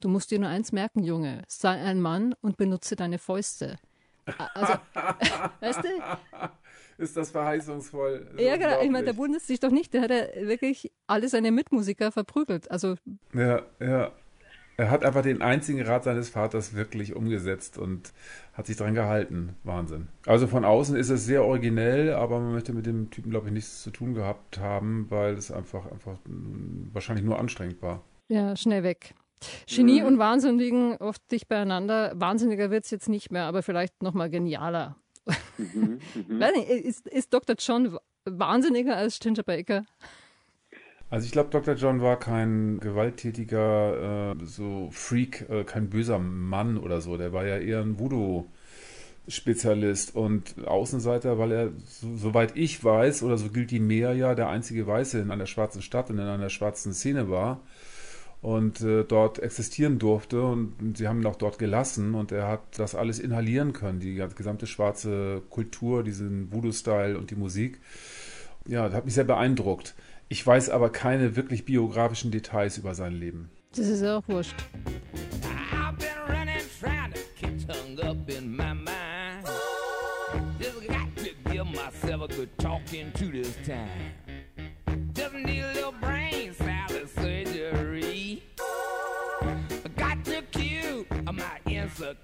Du 0.00 0.08
musst 0.08 0.30
dir 0.30 0.38
nur 0.38 0.48
eins 0.48 0.72
merken, 0.72 1.04
Junge. 1.04 1.42
Sei 1.46 1.70
ein 1.78 2.00
Mann 2.00 2.34
und 2.40 2.56
benutze 2.56 2.96
deine 2.96 3.18
Fäuste. 3.18 3.76
Also, 4.54 4.74
weißt 5.60 5.80
du? 5.84 5.88
Ist 7.00 7.16
das 7.16 7.30
verheißungsvoll? 7.30 8.28
Das 8.32 8.44
Ja, 8.44 8.56
genau. 8.56 8.82
Ich 8.82 8.90
meine, 8.90 9.06
der 9.06 9.16
wundert 9.16 9.42
sich 9.42 9.58
doch 9.58 9.70
nicht. 9.70 9.94
Der 9.94 10.02
hat 10.02 10.10
ja 10.10 10.26
wirklich 10.46 10.92
alle 11.06 11.28
seine 11.28 11.50
Mitmusiker 11.50 12.12
verprügelt. 12.12 12.70
Also, 12.70 12.96
Ja, 13.32 13.62
ja. 13.80 14.12
Er 14.76 14.90
hat 14.90 15.04
einfach 15.04 15.20
den 15.20 15.42
einzigen 15.42 15.82
Rat 15.82 16.04
seines 16.04 16.30
Vaters 16.30 16.74
wirklich 16.74 17.14
umgesetzt 17.14 17.76
und 17.76 18.14
hat 18.54 18.66
sich 18.66 18.78
dran 18.78 18.94
gehalten. 18.94 19.56
Wahnsinn. 19.62 20.08
Also 20.24 20.46
von 20.46 20.64
außen 20.64 20.96
ist 20.96 21.10
es 21.10 21.26
sehr 21.26 21.44
originell, 21.44 22.14
aber 22.14 22.40
man 22.40 22.52
möchte 22.52 22.72
mit 22.72 22.86
dem 22.86 23.10
Typen, 23.10 23.30
glaube 23.30 23.48
ich, 23.48 23.52
nichts 23.52 23.82
zu 23.82 23.90
tun 23.90 24.14
gehabt 24.14 24.58
haben, 24.58 25.06
weil 25.10 25.34
es 25.34 25.52
einfach, 25.52 25.84
einfach 25.90 26.18
wahrscheinlich 26.92 27.26
nur 27.26 27.38
anstrengend 27.38 27.82
war. 27.82 28.02
ja, 28.28 28.56
schnell 28.56 28.82
weg. 28.82 29.14
Genie 29.66 30.02
und 30.02 30.18
Wahnsinn 30.18 30.58
liegen 30.58 30.96
oft 30.96 31.30
dicht 31.30 31.48
beieinander. 31.48 32.12
Wahnsinniger 32.14 32.70
wird 32.70 32.84
es 32.84 32.90
jetzt 32.90 33.08
nicht 33.08 33.30
mehr, 33.30 33.44
aber 33.44 33.62
vielleicht 33.62 34.02
noch 34.02 34.14
mal 34.14 34.30
genialer. 35.56 35.98
Weiß 36.40 36.52
nicht, 36.56 36.68
ist, 36.68 37.06
ist 37.08 37.32
Dr. 37.32 37.56
John 37.58 37.92
wa- 37.92 38.00
wahnsinniger 38.24 38.96
als 38.96 39.18
Ginger 39.18 39.42
Baker? 39.42 39.84
Also 41.10 41.26
ich 41.26 41.32
glaube, 41.32 41.50
Dr. 41.50 41.74
John 41.74 42.00
war 42.02 42.18
kein 42.20 42.78
gewalttätiger, 42.78 44.36
äh, 44.40 44.44
so 44.44 44.90
Freak, 44.92 45.46
äh, 45.50 45.64
kein 45.64 45.90
böser 45.90 46.20
Mann 46.20 46.78
oder 46.78 47.00
so. 47.00 47.16
Der 47.16 47.32
war 47.32 47.44
ja 47.44 47.58
eher 47.58 47.80
ein 47.80 47.98
Voodoo-Spezialist 47.98 50.14
und 50.14 50.54
Außenseiter, 50.66 51.36
weil 51.38 51.50
er, 51.50 51.70
so, 51.84 52.16
soweit 52.16 52.56
ich 52.56 52.84
weiß, 52.84 53.24
oder 53.24 53.38
so 53.38 53.48
gilt 53.48 53.72
die 53.72 53.80
Meer 53.80 54.12
ja, 54.12 54.36
der 54.36 54.50
einzige 54.50 54.86
Weiße 54.86 55.18
in 55.18 55.32
einer 55.32 55.46
schwarzen 55.46 55.82
Stadt 55.82 56.10
und 56.10 56.18
in 56.18 56.28
einer 56.28 56.48
schwarzen 56.48 56.94
Szene 56.94 57.28
war 57.28 57.60
und 58.42 58.80
äh, 58.80 59.04
dort 59.04 59.38
existieren 59.38 59.98
durfte 59.98 60.42
und 60.42 60.96
sie 60.96 61.08
haben 61.08 61.20
ihn 61.20 61.26
auch 61.26 61.36
dort 61.36 61.58
gelassen 61.58 62.14
und 62.14 62.32
er 62.32 62.48
hat 62.48 62.78
das 62.78 62.94
alles 62.94 63.18
inhalieren 63.18 63.72
können, 63.72 64.00
die 64.00 64.22
gesamte 64.34 64.66
schwarze 64.66 65.42
Kultur, 65.50 66.02
diesen 66.02 66.52
Voodoo-Style 66.52 67.18
und 67.18 67.30
die 67.30 67.36
Musik. 67.36 67.80
Ja, 68.66 68.86
das 68.86 68.94
hat 68.94 69.04
mich 69.04 69.14
sehr 69.14 69.24
beeindruckt. 69.24 69.94
Ich 70.28 70.46
weiß 70.46 70.70
aber 70.70 70.90
keine 70.90 71.36
wirklich 71.36 71.64
biografischen 71.64 72.30
Details 72.30 72.78
über 72.78 72.94
sein 72.94 73.12
Leben. 73.12 73.50
Das 73.74 73.88
ist 73.88 74.04
auch 74.04 74.22
wurscht. 74.28 74.54
I've 75.72 75.96
been 75.98 76.08
running, 76.28 76.62
trying 76.80 77.12
to 77.12 77.20
get 77.40 77.68
hung 77.68 77.98
up 78.00 78.28
in 78.28 78.56
my 78.56 78.74
mind. 78.74 79.44
Just 80.58 80.86
got 80.86 81.16
to 81.16 81.52
give 81.52 81.66
myself 81.66 82.22
a 82.22 82.28
good 82.28 82.48
talking 82.58 83.12
to 83.14 83.26
this 83.26 83.56
time. 83.66 84.14
Just 85.14 85.34
need 85.34 85.62
a 85.62 85.72
little 85.74 85.92
brain 86.00 86.52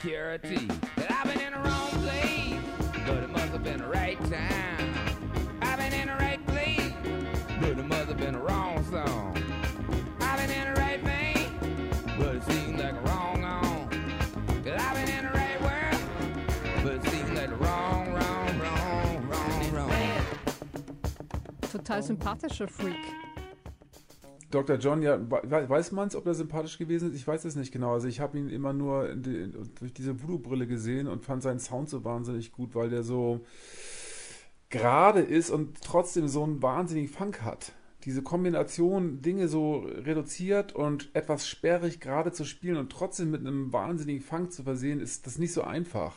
insecurity. 0.06 0.68
That 0.96 1.10
I've 1.10 1.32
been 1.32 1.40
in 1.40 1.52
the 1.52 1.58
wrong 1.58 1.88
place, 2.02 2.60
but 3.06 3.22
it 3.24 3.30
must 3.30 3.46
have 3.46 3.64
been 3.64 3.78
the 3.78 3.88
right 3.88 4.18
time. 4.30 4.94
I've 5.62 5.78
been 5.78 5.92
in 5.92 6.08
the 6.08 6.14
right 6.14 6.46
place, 6.46 6.92
but 7.60 7.70
it 7.70 7.86
must 7.86 8.08
have 8.08 8.16
been 8.16 8.34
the 8.34 8.40
wrong 8.40 8.84
song. 8.84 9.36
I've 10.20 10.38
been 10.38 10.50
in 10.50 10.74
the 10.74 10.80
right 10.80 11.00
vein, 11.00 11.48
but 12.18 12.36
it 12.36 12.78
like 12.78 13.04
wrong 13.04 13.44
on. 13.44 13.88
Cause 14.64 14.80
I've 14.80 14.94
been 14.94 15.08
in 15.08 15.24
the 15.24 15.32
right 15.32 15.60
world, 15.60 16.02
but 16.84 17.12
it 17.12 17.34
like 17.34 17.60
wrong, 17.60 18.12
wrong, 18.12 18.60
wrong, 18.60 19.28
wrong, 19.28 19.72
wrong. 19.72 20.26
Total 21.62 22.02
sympathischer 22.02 22.68
Freak. 22.68 23.15
Dr. 24.50 24.76
John, 24.78 25.02
ja, 25.02 25.18
we- 25.20 25.68
weiß 25.68 25.92
man 25.92 26.08
es, 26.08 26.16
ob 26.16 26.26
er 26.26 26.34
sympathisch 26.34 26.78
gewesen 26.78 27.10
ist? 27.10 27.16
Ich 27.16 27.26
weiß 27.26 27.44
es 27.44 27.56
nicht 27.56 27.72
genau. 27.72 27.92
Also 27.94 28.08
ich 28.08 28.20
habe 28.20 28.38
ihn 28.38 28.48
immer 28.48 28.72
nur 28.72 29.14
die, 29.14 29.50
durch 29.78 29.92
diese 29.92 30.22
Voodoo-Brille 30.22 30.66
gesehen 30.66 31.08
und 31.08 31.24
fand 31.24 31.42
seinen 31.42 31.58
Sound 31.60 31.88
so 31.88 32.04
wahnsinnig 32.04 32.52
gut, 32.52 32.74
weil 32.74 32.90
der 32.90 33.02
so 33.02 33.40
gerade 34.70 35.20
ist 35.20 35.50
und 35.50 35.80
trotzdem 35.82 36.28
so 36.28 36.42
einen 36.42 36.62
wahnsinnigen 36.62 37.08
Funk 37.10 37.42
hat. 37.42 37.72
Diese 38.04 38.22
Kombination, 38.22 39.20
Dinge 39.20 39.48
so 39.48 39.78
reduziert 39.78 40.74
und 40.74 41.10
etwas 41.14 41.48
sperrig 41.48 42.00
gerade 42.00 42.30
zu 42.32 42.44
spielen 42.44 42.76
und 42.76 42.90
trotzdem 42.92 43.30
mit 43.30 43.40
einem 43.40 43.72
wahnsinnigen 43.72 44.22
Funk 44.22 44.52
zu 44.52 44.62
versehen, 44.62 45.00
ist 45.00 45.26
das 45.26 45.38
nicht 45.38 45.52
so 45.52 45.62
einfach. 45.62 46.14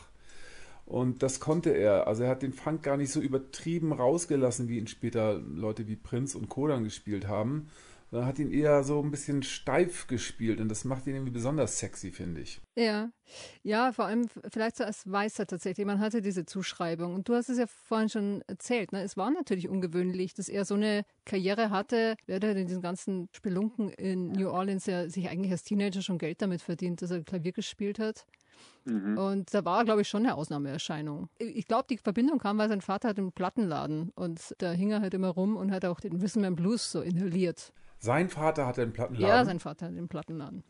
Und 0.86 1.22
das 1.22 1.40
konnte 1.40 1.70
er. 1.70 2.06
Also 2.06 2.24
er 2.24 2.30
hat 2.30 2.42
den 2.42 2.52
Funk 2.52 2.82
gar 2.82 2.96
nicht 2.96 3.12
so 3.12 3.20
übertrieben 3.20 3.92
rausgelassen, 3.92 4.68
wie 4.68 4.78
ihn 4.78 4.88
später 4.88 5.34
Leute 5.38 5.86
wie 5.88 5.96
Prince 5.96 6.36
und 6.36 6.48
Kodan 6.48 6.84
gespielt 6.84 7.28
haben. 7.28 7.68
Er 8.12 8.26
hat 8.26 8.40
ihn 8.40 8.50
eher 8.50 8.82
so 8.82 9.00
ein 9.00 9.10
bisschen 9.10 9.42
steif 9.42 10.08
gespielt 10.08 10.60
und 10.60 10.68
das 10.68 10.84
macht 10.84 11.06
ihn 11.06 11.14
irgendwie 11.14 11.32
besonders 11.32 11.78
sexy, 11.78 12.10
finde 12.10 12.40
ich. 12.40 12.60
Ja, 12.76 13.10
ja, 13.62 13.92
vor 13.92 14.06
allem 14.06 14.26
vielleicht 14.52 14.76
so 14.76 14.84
als 14.84 15.10
Weißer 15.10 15.46
tatsächlich. 15.46 15.86
Man 15.86 16.00
hatte 16.00 16.20
diese 16.20 16.44
Zuschreibung. 16.44 17.14
Und 17.14 17.28
du 17.28 17.34
hast 17.34 17.48
es 17.48 17.58
ja 17.58 17.66
vorhin 17.66 18.08
schon 18.08 18.42
erzählt. 18.48 18.90
Ne? 18.92 19.02
Es 19.02 19.16
war 19.16 19.30
natürlich 19.30 19.68
ungewöhnlich, 19.68 20.34
dass 20.34 20.48
er 20.48 20.64
so 20.64 20.74
eine 20.74 21.04
Karriere 21.24 21.70
hatte. 21.70 22.16
Er 22.26 22.36
hat 22.36 22.44
in 22.44 22.66
diesen 22.66 22.82
ganzen 22.82 23.28
Spelunken 23.32 23.90
in 23.90 24.32
New 24.32 24.48
Orleans 24.48 24.86
ja 24.86 25.08
sich 25.08 25.28
eigentlich 25.28 25.52
als 25.52 25.62
Teenager 25.62 26.02
schon 26.02 26.18
Geld 26.18 26.42
damit 26.42 26.62
verdient, 26.62 27.02
dass 27.02 27.12
er 27.12 27.22
Klavier 27.22 27.52
gespielt 27.52 28.00
hat. 28.00 28.26
Und 28.86 29.54
da 29.54 29.64
war, 29.64 29.84
glaube 29.84 30.00
ich, 30.00 30.08
schon 30.08 30.24
eine 30.24 30.34
Ausnahmeerscheinung. 30.34 31.28
Ich 31.38 31.66
glaube, 31.66 31.86
die 31.88 31.98
Verbindung 31.98 32.38
kam, 32.38 32.58
weil 32.58 32.68
sein 32.68 32.80
Vater 32.80 33.08
hat 33.10 33.18
einen 33.18 33.32
Plattenladen 33.32 34.10
und 34.14 34.54
da 34.58 34.72
hing 34.72 34.90
er 34.90 35.00
halt 35.00 35.14
immer 35.14 35.28
rum 35.28 35.56
und 35.56 35.70
hat 35.70 35.84
auch 35.84 36.00
den 36.00 36.16
Rhythm 36.16 36.54
Blues 36.54 36.90
so 36.90 37.00
inhaliert. 37.00 37.72
Sein 38.00 38.28
Vater 38.28 38.66
hatte 38.66 38.82
einen 38.82 38.92
Plattenladen. 38.92 39.28
Ja, 39.28 39.44
sein 39.44 39.60
Vater 39.60 39.86
hat 39.86 39.94
den 39.94 40.08
Plattenladen. 40.08 40.64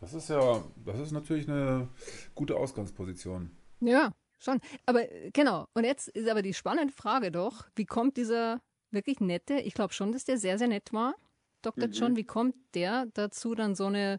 das 0.00 0.14
ist 0.14 0.30
ja, 0.30 0.62
das 0.86 0.98
ist 0.98 1.12
natürlich 1.12 1.48
eine 1.48 1.88
gute 2.34 2.56
Ausgangsposition. 2.56 3.50
Ja, 3.80 4.12
Schon. 4.38 4.60
Aber 4.86 5.04
genau. 5.32 5.66
Und 5.74 5.84
jetzt 5.84 6.08
ist 6.08 6.28
aber 6.28 6.42
die 6.42 6.54
spannende 6.54 6.92
Frage 6.92 7.32
doch, 7.32 7.66
wie 7.74 7.86
kommt 7.86 8.16
dieser 8.16 8.60
wirklich 8.90 9.20
nette, 9.20 9.54
ich 9.54 9.74
glaube 9.74 9.92
schon, 9.92 10.12
dass 10.12 10.24
der 10.24 10.38
sehr, 10.38 10.58
sehr 10.58 10.68
nett 10.68 10.92
war, 10.92 11.14
Dr. 11.62 11.88
Mhm. 11.88 11.92
John, 11.92 12.16
wie 12.16 12.24
kommt 12.24 12.54
der 12.74 13.06
dazu, 13.14 13.54
dann 13.54 13.74
so 13.74 13.86
eine, 13.86 14.18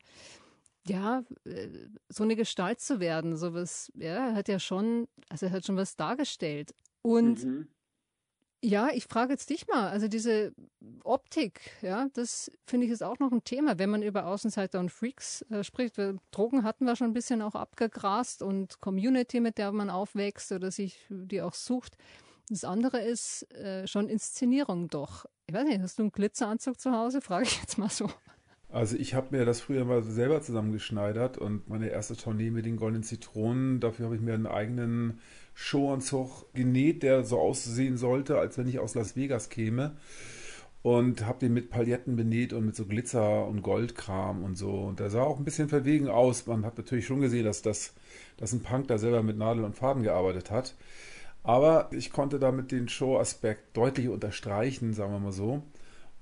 ja, 0.85 1.23
äh, 1.45 1.69
so 2.09 2.23
eine 2.23 2.35
Gestalt 2.35 2.81
zu 2.81 2.99
werden? 2.99 3.37
So 3.37 3.53
was, 3.53 3.91
ja, 3.95 4.27
er 4.29 4.35
hat 4.35 4.49
ja 4.49 4.59
schon, 4.59 5.07
also 5.29 5.45
er 5.45 5.53
hat 5.53 5.65
schon 5.65 5.77
was 5.77 5.95
dargestellt. 5.95 6.75
Und 7.01 7.43
Mhm. 7.45 7.67
Ja, 8.61 8.89
ich 8.93 9.05
frage 9.05 9.31
jetzt 9.31 9.49
dich 9.49 9.67
mal, 9.67 9.89
also 9.89 10.07
diese 10.07 10.53
Optik, 11.03 11.61
ja, 11.81 12.07
das 12.13 12.51
finde 12.65 12.85
ich 12.85 12.91
ist 12.91 13.03
auch 13.03 13.19
noch 13.19 13.31
ein 13.31 13.43
Thema, 13.43 13.79
wenn 13.79 13.89
man 13.89 14.03
über 14.03 14.25
Außenseiter 14.25 14.79
und 14.79 14.91
Freaks 14.91 15.43
äh, 15.49 15.63
spricht. 15.63 15.95
Drogen 16.31 16.63
hatten 16.63 16.85
wir 16.85 16.95
schon 16.95 17.07
ein 17.07 17.13
bisschen 17.13 17.41
auch 17.41 17.55
abgegrast 17.55 18.41
und 18.41 18.81
Community, 18.81 19.39
mit 19.39 19.57
der 19.57 19.71
man 19.71 19.89
aufwächst 19.89 20.51
oder 20.51 20.71
sich 20.71 20.99
die 21.09 21.41
auch 21.41 21.53
sucht. 21.53 21.95
Das 22.49 22.63
andere 22.63 22.99
ist 22.99 23.51
äh, 23.53 23.87
schon 23.87 24.09
Inszenierung 24.09 24.87
doch. 24.87 25.25
Ich 25.47 25.53
weiß 25.53 25.65
nicht, 25.65 25.81
hast 25.81 25.99
du 25.99 26.03
einen 26.03 26.11
Glitzeranzug 26.11 26.79
zu 26.79 26.91
Hause? 26.91 27.21
Frage 27.21 27.45
ich 27.45 27.59
jetzt 27.61 27.77
mal 27.77 27.89
so. 27.89 28.09
Also 28.71 28.97
ich 28.97 29.15
habe 29.15 29.35
mir 29.35 29.45
das 29.45 29.61
früher 29.61 29.83
mal 29.85 30.03
selber 30.03 30.41
zusammengeschneidert 30.41 31.37
und 31.39 31.67
meine 31.69 31.89
erste 31.89 32.15
Tournee 32.15 32.51
mit 32.51 32.65
den 32.65 32.77
Goldenen 32.77 33.03
Zitronen, 33.03 33.79
dafür 33.79 34.05
habe 34.05 34.15
ich 34.15 34.21
mir 34.21 34.35
einen 34.35 34.45
eigenen 34.45 35.19
Showanzug 35.61 36.53
genäht, 36.53 37.03
der 37.03 37.23
so 37.23 37.39
aussehen 37.39 37.97
sollte, 37.97 38.37
als 38.37 38.57
wenn 38.57 38.67
ich 38.67 38.79
aus 38.79 38.95
Las 38.95 39.15
Vegas 39.15 39.49
käme. 39.49 39.97
Und 40.81 41.25
habe 41.25 41.39
den 41.39 41.53
mit 41.53 41.69
Pailletten 41.69 42.15
benäht 42.15 42.53
und 42.53 42.65
mit 42.65 42.75
so 42.75 42.85
Glitzer 42.85 43.45
und 43.45 43.61
Goldkram 43.61 44.43
und 44.43 44.55
so. 44.55 44.71
Und 44.71 45.01
der 45.01 45.09
sah 45.09 45.23
auch 45.23 45.37
ein 45.37 45.43
bisschen 45.43 45.67
verwegen 45.67 46.07
aus. 46.07 46.47
Man 46.47 46.65
hat 46.65 46.77
natürlich 46.77 47.05
schon 47.05 47.19
gesehen, 47.19 47.43
dass 47.43 47.61
das 47.61 47.93
dass 48.39 48.53
ein 48.53 48.61
Punk 48.61 48.87
da 48.87 48.97
selber 48.97 49.21
mit 49.21 49.37
Nadel 49.37 49.65
und 49.65 49.75
Faden 49.75 50.03
gearbeitet 50.03 50.49
hat. 50.49 50.75
Aber 51.43 51.89
ich 51.91 52.11
konnte 52.11 52.39
damit 52.39 52.71
den 52.71 52.87
Show-Aspekt 52.87 53.75
deutlich 53.75 54.07
unterstreichen, 54.07 54.93
sagen 54.93 55.11
wir 55.11 55.19
mal 55.19 55.31
so. 55.31 55.61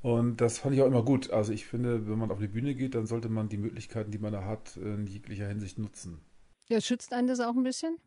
Und 0.02 0.41
das 0.41 0.60
fand 0.60 0.76
ich 0.76 0.82
auch 0.82 0.88
immer 0.88 1.04
gut. 1.04 1.32
Also 1.32 1.54
ich 1.54 1.65
finde, 1.65 2.08
wenn 2.08 2.17
man 2.17 2.32
auf 2.32 2.39
die 2.39 2.47
Bühne 2.47 2.76
geht, 2.76 2.95
dann 2.95 3.08
sollte 3.08 3.30
man 3.30 3.50
die 3.50 3.58
Möglichkeiten, 3.58 4.12
die 4.12 4.19
man 4.19 4.34
da 4.34 4.45
hat, 4.45 4.78
in 4.78 5.06
jeglicher 5.06 5.47
Hinsicht 5.47 5.78
nutzen. 5.78 6.19
Ja, 6.69 6.82
schützt 6.82 7.13
einen 7.13 7.28
das 7.28 7.39
auch 7.39 7.56
ein 7.56 7.63
bisschen? 7.63 7.97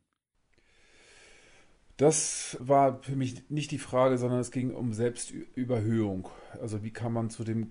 Das 2.01 2.57
war 2.61 3.03
für 3.03 3.15
mich 3.15 3.51
nicht 3.51 3.71
die 3.73 3.79
Frage, 3.79 4.17
sondern 4.17 4.41
es 4.41 4.51
ging 4.51 4.73
um 4.73 4.95
Selbstüberhöhung. 4.95 6.31
Also 6.59 6.83
wie 6.83 6.93
kann 6.93 7.13
man 7.13 7.29
zu 7.29 7.45
dem 7.45 7.71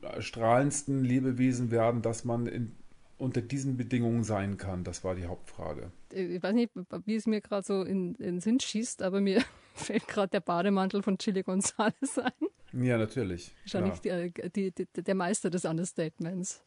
äh, 0.00 0.22
strahlendsten 0.22 1.02
Lebewesen 1.02 1.72
werden, 1.72 2.00
dass 2.00 2.24
man 2.24 2.46
in, 2.46 2.76
unter 3.16 3.42
diesen 3.42 3.76
Bedingungen 3.76 4.22
sein 4.22 4.58
kann? 4.58 4.84
Das 4.84 5.02
war 5.02 5.16
die 5.16 5.26
Hauptfrage. 5.26 5.90
Äh, 6.12 6.36
Ich 6.36 6.42
weiß 6.44 6.54
nicht, 6.54 6.70
wie 7.04 7.16
es 7.16 7.26
mir 7.26 7.40
gerade 7.40 7.66
so 7.66 7.82
in, 7.82 8.14
in 8.14 8.34
den 8.34 8.40
Sinn 8.40 8.60
schießt, 8.60 9.02
aber 9.02 9.20
mir 9.20 9.42
fällt 9.74 10.06
gerade 10.06 10.28
der 10.28 10.40
Bademantel 10.40 11.02
von 11.02 11.18
Chili 11.18 11.42
Gonzales 11.42 12.16
ein. 12.16 12.84
Ja, 12.84 12.96
natürlich. 12.96 13.56
Wahrscheinlich 13.64 13.98
die, 13.98 14.32
die, 14.54 14.70
die, 14.70 15.02
der 15.02 15.14
Meister 15.16 15.50
des 15.50 15.64
Understatements. 15.64 16.62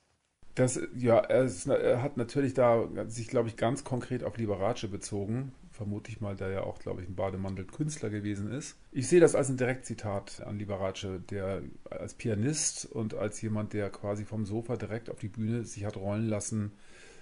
Das, 0.55 0.79
ja, 0.95 1.17
er, 1.17 1.49
er 1.69 2.01
hat 2.01 2.17
natürlich 2.17 2.53
da 2.53 2.87
sich, 3.07 3.27
glaube 3.27 3.47
ich, 3.47 3.55
ganz 3.55 3.83
konkret 3.83 4.23
auf 4.23 4.37
Liberace 4.37 4.87
bezogen. 4.87 5.53
Vermute 5.71 6.11
ich 6.11 6.19
mal, 6.19 6.35
der 6.35 6.49
ja 6.49 6.63
auch, 6.63 6.79
glaube 6.79 7.01
ich, 7.01 7.07
ein 7.07 7.15
Bademantel-Künstler 7.15 8.09
gewesen 8.09 8.51
ist. 8.51 8.77
Ich 8.91 9.07
sehe 9.07 9.21
das 9.21 9.33
als 9.33 9.49
ein 9.49 9.57
Direktzitat 9.57 10.41
an 10.41 10.59
Liberace, 10.59 11.21
der 11.29 11.63
als 11.89 12.13
Pianist 12.13 12.85
und 12.85 13.13
als 13.13 13.41
jemand, 13.41 13.73
der 13.73 13.89
quasi 13.89 14.25
vom 14.25 14.45
Sofa 14.45 14.75
direkt 14.75 15.09
auf 15.09 15.19
die 15.19 15.29
Bühne 15.29 15.63
sich 15.63 15.85
hat 15.85 15.95
rollen 15.95 16.27
lassen. 16.27 16.73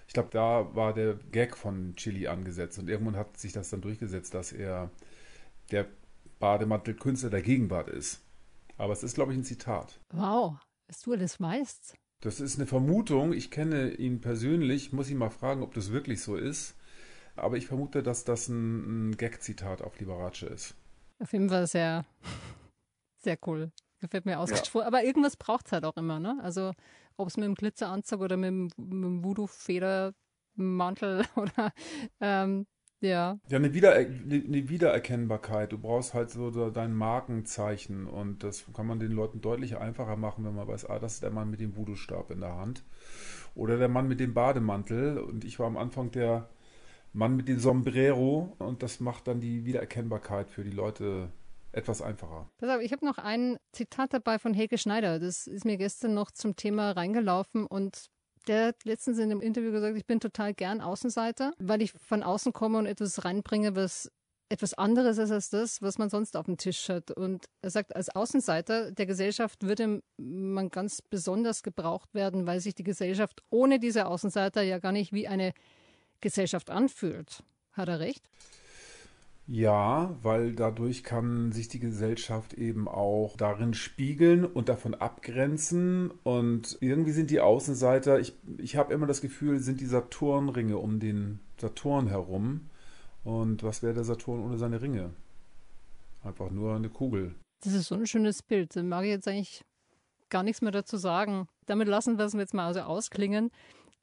Ich 0.07 0.13
glaube, 0.13 0.29
da 0.31 0.75
war 0.75 0.93
der 0.93 1.19
Gag 1.31 1.55
von 1.55 1.95
Chili 1.95 2.27
angesetzt 2.27 2.79
und 2.79 2.89
irgendwann 2.89 3.15
hat 3.15 3.37
sich 3.37 3.53
das 3.53 3.69
dann 3.69 3.81
durchgesetzt, 3.81 4.33
dass 4.33 4.51
er 4.51 4.89
der 5.69 5.85
Bademantel-Künstler 6.39 7.29
der 7.29 7.43
Gegenwart 7.43 7.89
ist. 7.89 8.21
Aber 8.77 8.93
es 8.93 9.03
ist, 9.03 9.13
glaube 9.13 9.33
ich, 9.33 9.37
ein 9.37 9.43
Zitat. 9.43 9.99
Wow, 10.11 10.57
was 10.87 11.01
du 11.01 11.13
alles 11.13 11.39
weißt. 11.39 11.95
Das 12.21 12.41
ist 12.41 12.57
eine 12.57 12.65
Vermutung. 12.65 13.31
Ich 13.31 13.49
kenne 13.49 13.93
ihn 13.93 14.19
persönlich, 14.19 14.91
muss 14.91 15.09
ihn 15.09 15.17
mal 15.17 15.29
fragen, 15.29 15.63
ob 15.63 15.73
das 15.73 15.91
wirklich 15.91 16.21
so 16.21 16.35
ist. 16.35 16.75
Aber 17.35 17.55
ich 17.55 17.67
vermute, 17.67 18.03
dass 18.03 18.25
das 18.25 18.49
ein, 18.49 19.11
ein 19.11 19.17
Gag-Zitat 19.17 19.81
auf 19.81 19.97
Liberace 19.99 20.43
ist. 20.43 20.75
Auf 21.19 21.31
jeden 21.31 21.49
Fall 21.49 21.67
sehr, 21.67 22.05
sehr 23.21 23.37
cool. 23.47 23.71
Gefällt 24.01 24.25
mir 24.25 24.39
ausgesprochen. 24.39 24.87
Aber 24.87 25.03
irgendwas 25.03 25.37
braucht 25.37 25.67
es 25.67 25.71
halt 25.71 25.85
auch 25.85 25.95
immer, 25.95 26.19
ne? 26.19 26.37
Also, 26.41 26.73
ob 27.15 27.29
es 27.29 27.37
mit 27.37 27.45
dem 27.45 27.55
Glitzeranzug 27.55 28.19
oder 28.21 28.35
mit 28.37 28.47
dem, 28.47 28.69
dem 28.77 29.23
Voodoo-Federmantel 29.23 31.25
oder, 31.35 31.71
ähm, 32.19 32.65
ja. 33.01 33.39
Ja, 33.49 33.57
eine, 33.57 33.73
Wieder 33.73 33.93
eine 33.93 34.69
Wiedererkennbarkeit. 34.69 35.71
Du 35.71 35.77
brauchst 35.77 36.13
halt 36.13 36.29
so 36.29 36.69
dein 36.69 36.93
Markenzeichen 36.93 38.07
und 38.07 38.43
das 38.43 38.65
kann 38.73 38.87
man 38.87 38.99
den 38.99 39.11
Leuten 39.11 39.41
deutlich 39.41 39.77
einfacher 39.77 40.15
machen, 40.15 40.45
wenn 40.45 40.55
man 40.55 40.67
weiß, 40.67 40.85
ah, 40.85 40.99
das 40.99 41.15
ist 41.15 41.23
der 41.23 41.31
Mann 41.31 41.49
mit 41.49 41.59
dem 41.59 41.75
Voodoo-Stab 41.75 42.31
in 42.31 42.41
der 42.41 42.55
Hand. 42.55 42.83
Oder 43.55 43.77
der 43.77 43.89
Mann 43.89 44.07
mit 44.07 44.19
dem 44.19 44.33
Bademantel. 44.33 45.17
Und 45.17 45.43
ich 45.43 45.59
war 45.59 45.67
am 45.67 45.77
Anfang 45.77 46.11
der 46.11 46.49
Mann 47.13 47.35
mit 47.35 47.47
dem 47.47 47.59
Sombrero 47.59 48.55
und 48.59 48.83
das 48.83 48.99
macht 48.99 49.27
dann 49.27 49.39
die 49.41 49.65
Wiedererkennbarkeit 49.65 50.49
für 50.49 50.63
die 50.63 50.71
Leute 50.71 51.31
etwas 51.71 52.01
einfacher. 52.01 52.49
Pass 52.57 52.69
auf, 52.69 52.81
ich 52.81 52.91
habe 52.91 53.05
noch 53.05 53.17
ein 53.17 53.57
Zitat 53.71 54.13
dabei 54.13 54.39
von 54.39 54.53
Helge 54.53 54.77
Schneider. 54.77 55.19
Das 55.19 55.47
ist 55.47 55.65
mir 55.65 55.77
gestern 55.77 56.13
noch 56.13 56.31
zum 56.31 56.55
Thema 56.55 56.91
reingelaufen 56.91 57.65
und 57.65 58.09
der 58.47 58.67
hat 58.67 58.85
letztens 58.85 59.17
in 59.17 59.25
einem 59.25 59.41
Interview 59.41 59.71
gesagt, 59.71 59.97
ich 59.97 60.05
bin 60.05 60.19
total 60.19 60.53
gern 60.53 60.81
Außenseiter, 60.81 61.53
weil 61.59 61.81
ich 61.81 61.91
von 61.91 62.23
außen 62.23 62.53
komme 62.53 62.77
und 62.77 62.85
etwas 62.85 63.23
reinbringe, 63.25 63.75
was 63.75 64.11
etwas 64.49 64.73
anderes 64.73 65.19
ist 65.19 65.29
als 65.29 65.49
das, 65.51 65.81
was 65.81 65.99
man 65.99 66.09
sonst 66.09 66.35
auf 66.35 66.47
dem 66.47 66.57
Tisch 66.57 66.89
hat. 66.89 67.11
Und 67.11 67.45
er 67.61 67.69
sagt, 67.69 67.95
als 67.95 68.09
Außenseiter 68.09 68.91
der 68.91 69.05
Gesellschaft 69.05 69.61
würde 69.61 70.01
man 70.17 70.69
ganz 70.69 71.03
besonders 71.03 71.61
gebraucht 71.61 72.13
werden, 72.15 72.47
weil 72.47 72.59
sich 72.59 72.73
die 72.73 72.83
Gesellschaft 72.83 73.43
ohne 73.51 73.79
diese 73.79 74.07
Außenseiter 74.07 74.63
ja 74.63 74.79
gar 74.79 74.91
nicht 74.91 75.13
wie 75.13 75.27
eine 75.27 75.53
Gesellschaft 76.19 76.71
anfühlt. 76.71 77.43
Hat 77.73 77.89
er 77.89 77.99
recht? 77.99 78.27
Ja, 79.51 80.15
weil 80.21 80.53
dadurch 80.53 81.03
kann 81.03 81.51
sich 81.51 81.67
die 81.69 81.79
Gesellschaft 81.79 82.53
eben 82.53 82.87
auch 82.87 83.35
darin 83.35 83.73
spiegeln 83.73 84.45
und 84.45 84.69
davon 84.69 84.93
abgrenzen. 84.93 86.11
Und 86.23 86.77
irgendwie 86.81 87.13
sind 87.13 87.31
die 87.31 87.39
Außenseiter, 87.39 88.19
ich, 88.19 88.33
ich 88.59 88.75
habe 88.75 88.93
immer 88.93 89.07
das 89.07 89.21
Gefühl, 89.21 89.57
sind 89.57 89.81
die 89.81 89.87
Saturnringe 89.87 90.77
um 90.77 90.99
den 90.99 91.39
Saturn 91.59 92.05
herum. 92.05 92.69
Und 93.23 93.63
was 93.63 93.81
wäre 93.81 93.95
der 93.95 94.03
Saturn 94.03 94.39
ohne 94.39 94.59
seine 94.59 94.83
Ringe? 94.83 95.09
Einfach 96.23 96.51
nur 96.51 96.75
eine 96.75 96.89
Kugel. 96.89 97.33
Das 97.63 97.73
ist 97.73 97.87
so 97.87 97.95
ein 97.95 98.05
schönes 98.05 98.43
Bild. 98.43 98.75
Da 98.75 98.83
mag 98.83 99.03
ich 99.05 99.09
jetzt 99.09 99.27
eigentlich 99.27 99.65
gar 100.29 100.43
nichts 100.43 100.61
mehr 100.61 100.71
dazu 100.71 100.97
sagen. 100.97 101.47
Damit 101.65 101.87
lassen 101.87 102.19
wir 102.19 102.25
es 102.25 102.33
jetzt 102.33 102.53
mal 102.53 102.67
also 102.67 102.81
ausklingen. 102.81 103.49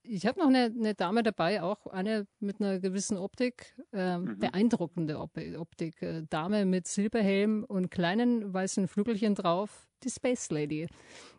Ich 0.09 0.27
habe 0.27 0.39
noch 0.41 0.49
eine, 0.49 0.73
eine 0.77 0.95
Dame 0.95 1.23
dabei, 1.23 1.63
auch 1.63 1.87
eine 1.87 2.27
mit 2.41 2.61
einer 2.61 2.79
gewissen 2.79 3.17
Optik, 3.17 3.75
äh, 3.93 4.19
beeindruckende 4.19 5.19
Op 5.19 5.39
Optik. 5.59 6.01
Äh, 6.03 6.23
Dame 6.31 6.65
mit 6.65 6.87
Silberhelm 6.87 7.65
und 7.65 7.91
kleinen 7.91 8.53
weißen 8.53 8.89
Flügelchen 8.89 9.35
drauf, 9.35 9.89
die 10.03 10.11
Space 10.11 10.51
Lady. 10.51 10.87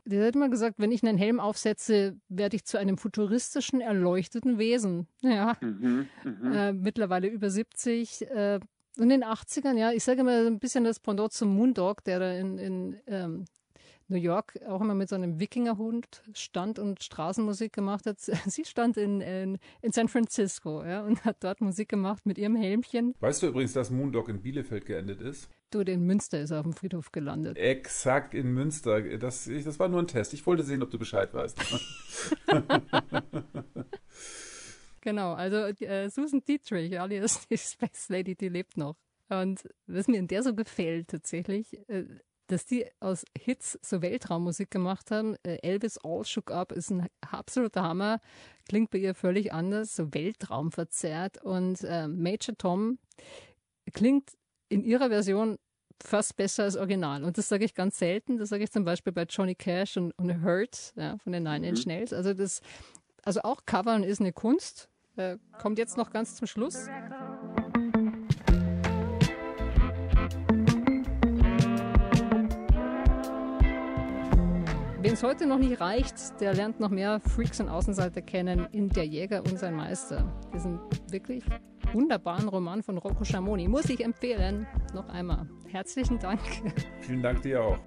Die 0.06 0.20
hat 0.22 0.36
immer 0.36 0.50
gesagt, 0.50 0.76
wenn 0.80 0.92
ich 0.92 1.04
einen 1.04 1.18
Helm 1.18 1.40
aufsetze, 1.40 2.20
werde 2.30 2.56
ich 2.56 2.66
zu 2.66 2.78
einem 2.78 2.98
futuristischen, 2.98 3.82
erleuchteten 3.82 4.58
Wesen. 4.58 5.08
Ja, 5.22 5.58
Mhm. 5.62 6.08
Mhm. 6.24 6.52
äh, 6.52 6.74
mittlerweile 6.74 7.28
über 7.28 7.50
70. 7.50 8.30
Äh, 8.30 8.60
in 8.98 9.10
den 9.10 9.24
80ern, 9.24 9.78
ja, 9.78 9.92
ich 9.92 10.04
sage 10.04 10.22
immer 10.22 10.46
ein 10.48 10.60
bisschen 10.60 10.84
das 10.84 11.00
Pendant 11.00 11.32
zum 11.32 11.56
Moondog, 11.56 12.04
der 12.04 12.20
da 12.20 12.32
in, 12.34 12.58
in 12.58 13.00
ähm, 13.06 13.46
New 14.10 14.18
York 14.18 14.60
auch 14.68 14.82
immer 14.82 14.96
mit 14.96 15.10
so 15.10 15.16
einem 15.16 15.40
Wikingerhund 15.40 16.24
stand 16.34 16.80
und 16.80 17.04
Straßenmusik 17.04 17.74
gemacht 17.74 18.06
hat. 18.06 18.20
Sie 18.46 18.66
stand 18.66 18.98
in, 18.98 19.22
in, 19.22 19.58
in 19.82 19.92
San 19.92 20.08
Francisco 20.08 20.84
ja, 20.84 21.04
und 21.04 21.26
hat 21.26 21.44
dort 21.44 21.62
Musik 21.62 21.90
gemacht 21.90 22.26
mit 22.26 22.38
ihrem 22.38 22.56
Helmchen. 22.56 23.16
Weißt 23.20 23.44
du 23.44 23.48
übrigens, 23.48 23.74
dass 23.74 23.90
Moondog 23.92 24.30
in 24.30 24.42
Bielefeld 24.42 24.86
geendet 24.86 25.22
ist? 25.22 25.50
Du, 25.72 25.82
in 25.82 26.06
Münster 26.06 26.40
ist 26.40 26.52
er 26.52 26.60
auf 26.60 26.64
dem 26.64 26.74
Friedhof 26.74 27.12
gelandet. 27.12 27.58
Exakt 27.58 28.34
in 28.34 28.54
Münster. 28.54 29.02
Das, 29.18 29.48
ich, 29.48 29.66
das 29.66 29.80
war 29.80 29.90
nur 29.90 30.02
ein 30.02 30.08
Test. 30.08 30.34
Ich 30.34 30.46
wollte 30.46 30.64
sehen, 30.64 30.82
ob 30.82 30.92
du 30.92 30.98
Bescheid 30.98 31.34
weißt. 31.34 31.60
Genau, 35.08 35.36
also 35.36 35.58
äh, 35.58 36.10
Susan 36.10 36.44
Dietrich, 36.44 37.00
alias 37.00 37.48
die 37.48 37.58
Space 37.58 38.10
Lady, 38.10 38.36
die 38.36 38.50
lebt 38.50 38.76
noch. 38.76 38.98
Und 39.30 39.64
was 39.86 40.10
mir 40.10 40.18
in 40.18 40.28
der 40.28 40.44
so 40.44 40.54
gefällt 40.54 41.08
tatsächlich, 41.08 41.78
äh, 41.88 42.04
dass 42.48 42.65
die 42.65 42.85
aus 43.00 43.25
Hits 43.37 43.77
so 43.81 44.02
Weltraummusik 44.02 44.71
gemacht 44.71 45.12
haben. 45.12 45.35
Äh, 45.43 45.58
Elvis 45.62 45.98
All 46.04 46.25
Shook 46.25 46.52
Up 46.52 46.71
ist 46.71 46.89
ein 46.89 47.08
absoluter 47.21 47.83
Hammer, 47.83 48.19
klingt 48.67 48.89
bei 48.91 48.98
ihr 48.98 49.13
völlig 49.13 49.54
anders, 49.54 49.95
so 49.95 50.13
Weltraumverzerrt. 50.13 51.43
Und 51.43 51.83
äh, 51.83 52.08
Major 52.08 52.58
Tom 52.58 53.00
klingt 53.93 54.31
in 54.69 54.83
ihrer 54.83 55.10
Version 55.10 55.58
fast 56.04 56.35
besser 56.37 56.63
als 56.63 56.75
Original. 56.75 57.23
Und 57.23 57.37
das 57.37 57.50
sage 57.50 57.65
ich 57.65 57.73
ganz 57.73 57.98
selten. 57.98 58.37
Das 58.37 58.50
sage 58.50 58.63
ich 58.63 58.71
zum 58.71 58.85
Beispiel 58.85 59.13
bei 59.13 59.23
Johnny 59.23 59.56
Cash 59.56 59.98
und, 59.98 60.12
und 60.17 60.43
Hurt 60.43 60.93
ja, 60.95 61.17
von 61.17 61.33
den 61.33 61.43
Nine 61.43 61.67
Inch 61.67 61.85
Nails. 61.85 62.13
Also 62.13 62.33
das, 62.33 62.62
also 63.23 63.41
auch 63.41 63.65
Covern 63.65 64.04
ist 64.04 64.21
eine 64.21 64.33
Kunst. 64.33 64.89
Äh, 65.15 65.37
kommt 65.60 65.79
jetzt 65.79 65.98
noch 65.98 66.12
ganz 66.12 66.35
zum 66.35 66.48
Schluss. 66.48 66.87
Wem 75.00 75.13
es 75.13 75.21
heute 75.21 75.45
noch 75.45 75.60
nicht 75.60 75.79
reicht, 75.79 76.41
der 76.41 76.56
lernt 76.56 76.79
noch 76.79 76.89
mehr 76.89 77.19
Freaks 77.19 77.60
und 77.60 77.69
Außenseiter 77.69 78.23
kennen 78.23 78.67
in 78.71 78.89
Der 78.89 79.06
Jäger 79.06 79.43
und 79.43 79.60
sein 79.60 79.75
Meister. 79.75 80.25
Diesen 80.52 80.79
wirklich 81.12 81.43
wunderbaren 81.93 82.50
Roman 82.50 82.81
von 82.81 82.98
Rocco 82.98 83.23
Schamoni. 83.23 83.67
Muss 83.67 83.89
ich 83.89 84.04
empfehlen. 84.04 84.65
Noch 84.95 85.08
einmal. 85.10 85.48
Herzlichen 85.67 86.17
Dank. 86.17 86.39
Vielen 87.02 87.21
Dank 87.21 87.43
dir 87.43 87.63
auch. 87.63 87.77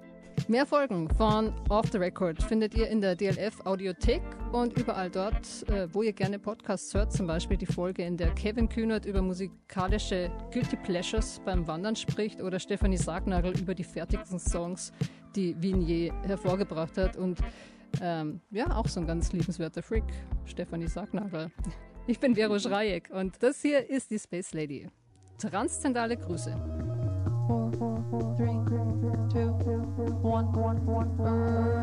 Mehr 0.47 0.65
Folgen 0.65 1.09
von 1.09 1.53
Off 1.69 1.91
the 1.91 1.97
Record 1.97 2.41
findet 2.43 2.73
ihr 2.75 2.89
in 2.89 2.99
der 2.99 3.15
DLF 3.15 3.65
Audiothek 3.65 4.21
und 4.51 4.77
überall 4.77 5.09
dort, 5.09 5.45
äh, 5.69 5.87
wo 5.93 6.01
ihr 6.01 6.13
gerne 6.13 6.39
Podcasts 6.39 6.93
hört. 6.93 7.13
Zum 7.13 7.27
Beispiel 7.27 7.57
die 7.57 7.65
Folge, 7.65 8.03
in 8.03 8.17
der 8.17 8.31
Kevin 8.31 8.67
Kühnert 8.67 9.05
über 9.05 9.21
musikalische 9.21 10.29
Guilty 10.51 10.75
Pleasures 10.77 11.39
beim 11.45 11.65
Wandern 11.67 11.95
spricht 11.95 12.41
oder 12.41 12.59
Stefanie 12.59 12.97
Sargnagel 12.97 13.57
über 13.59 13.73
die 13.73 13.83
fertigsten 13.83 14.39
Songs, 14.39 14.91
die 15.35 15.55
Wien 15.61 16.11
hervorgebracht 16.25 16.97
hat. 16.97 17.15
Und 17.15 17.39
ähm, 18.01 18.41
ja, 18.51 18.75
auch 18.75 18.87
so 18.87 18.99
ein 18.99 19.07
ganz 19.07 19.31
liebenswerter 19.31 19.81
Freak, 19.81 20.05
Stefanie 20.45 20.87
Sargnagel. 20.87 21.51
Ich 22.07 22.19
bin 22.19 22.35
Vero 22.35 22.57
Schreieck 22.59 23.09
und 23.11 23.41
das 23.41 23.61
hier 23.61 23.89
ist 23.89 24.11
die 24.11 24.19
Space 24.19 24.53
Lady. 24.53 24.87
Transzendale 25.37 26.17
Grüße. 26.17 26.55
four, 27.47 28.03
four, 28.09 28.35
three, 28.37 28.70
two, 30.31 30.37
one, 30.37 30.85
one, 30.85 31.17
one. 31.17 31.80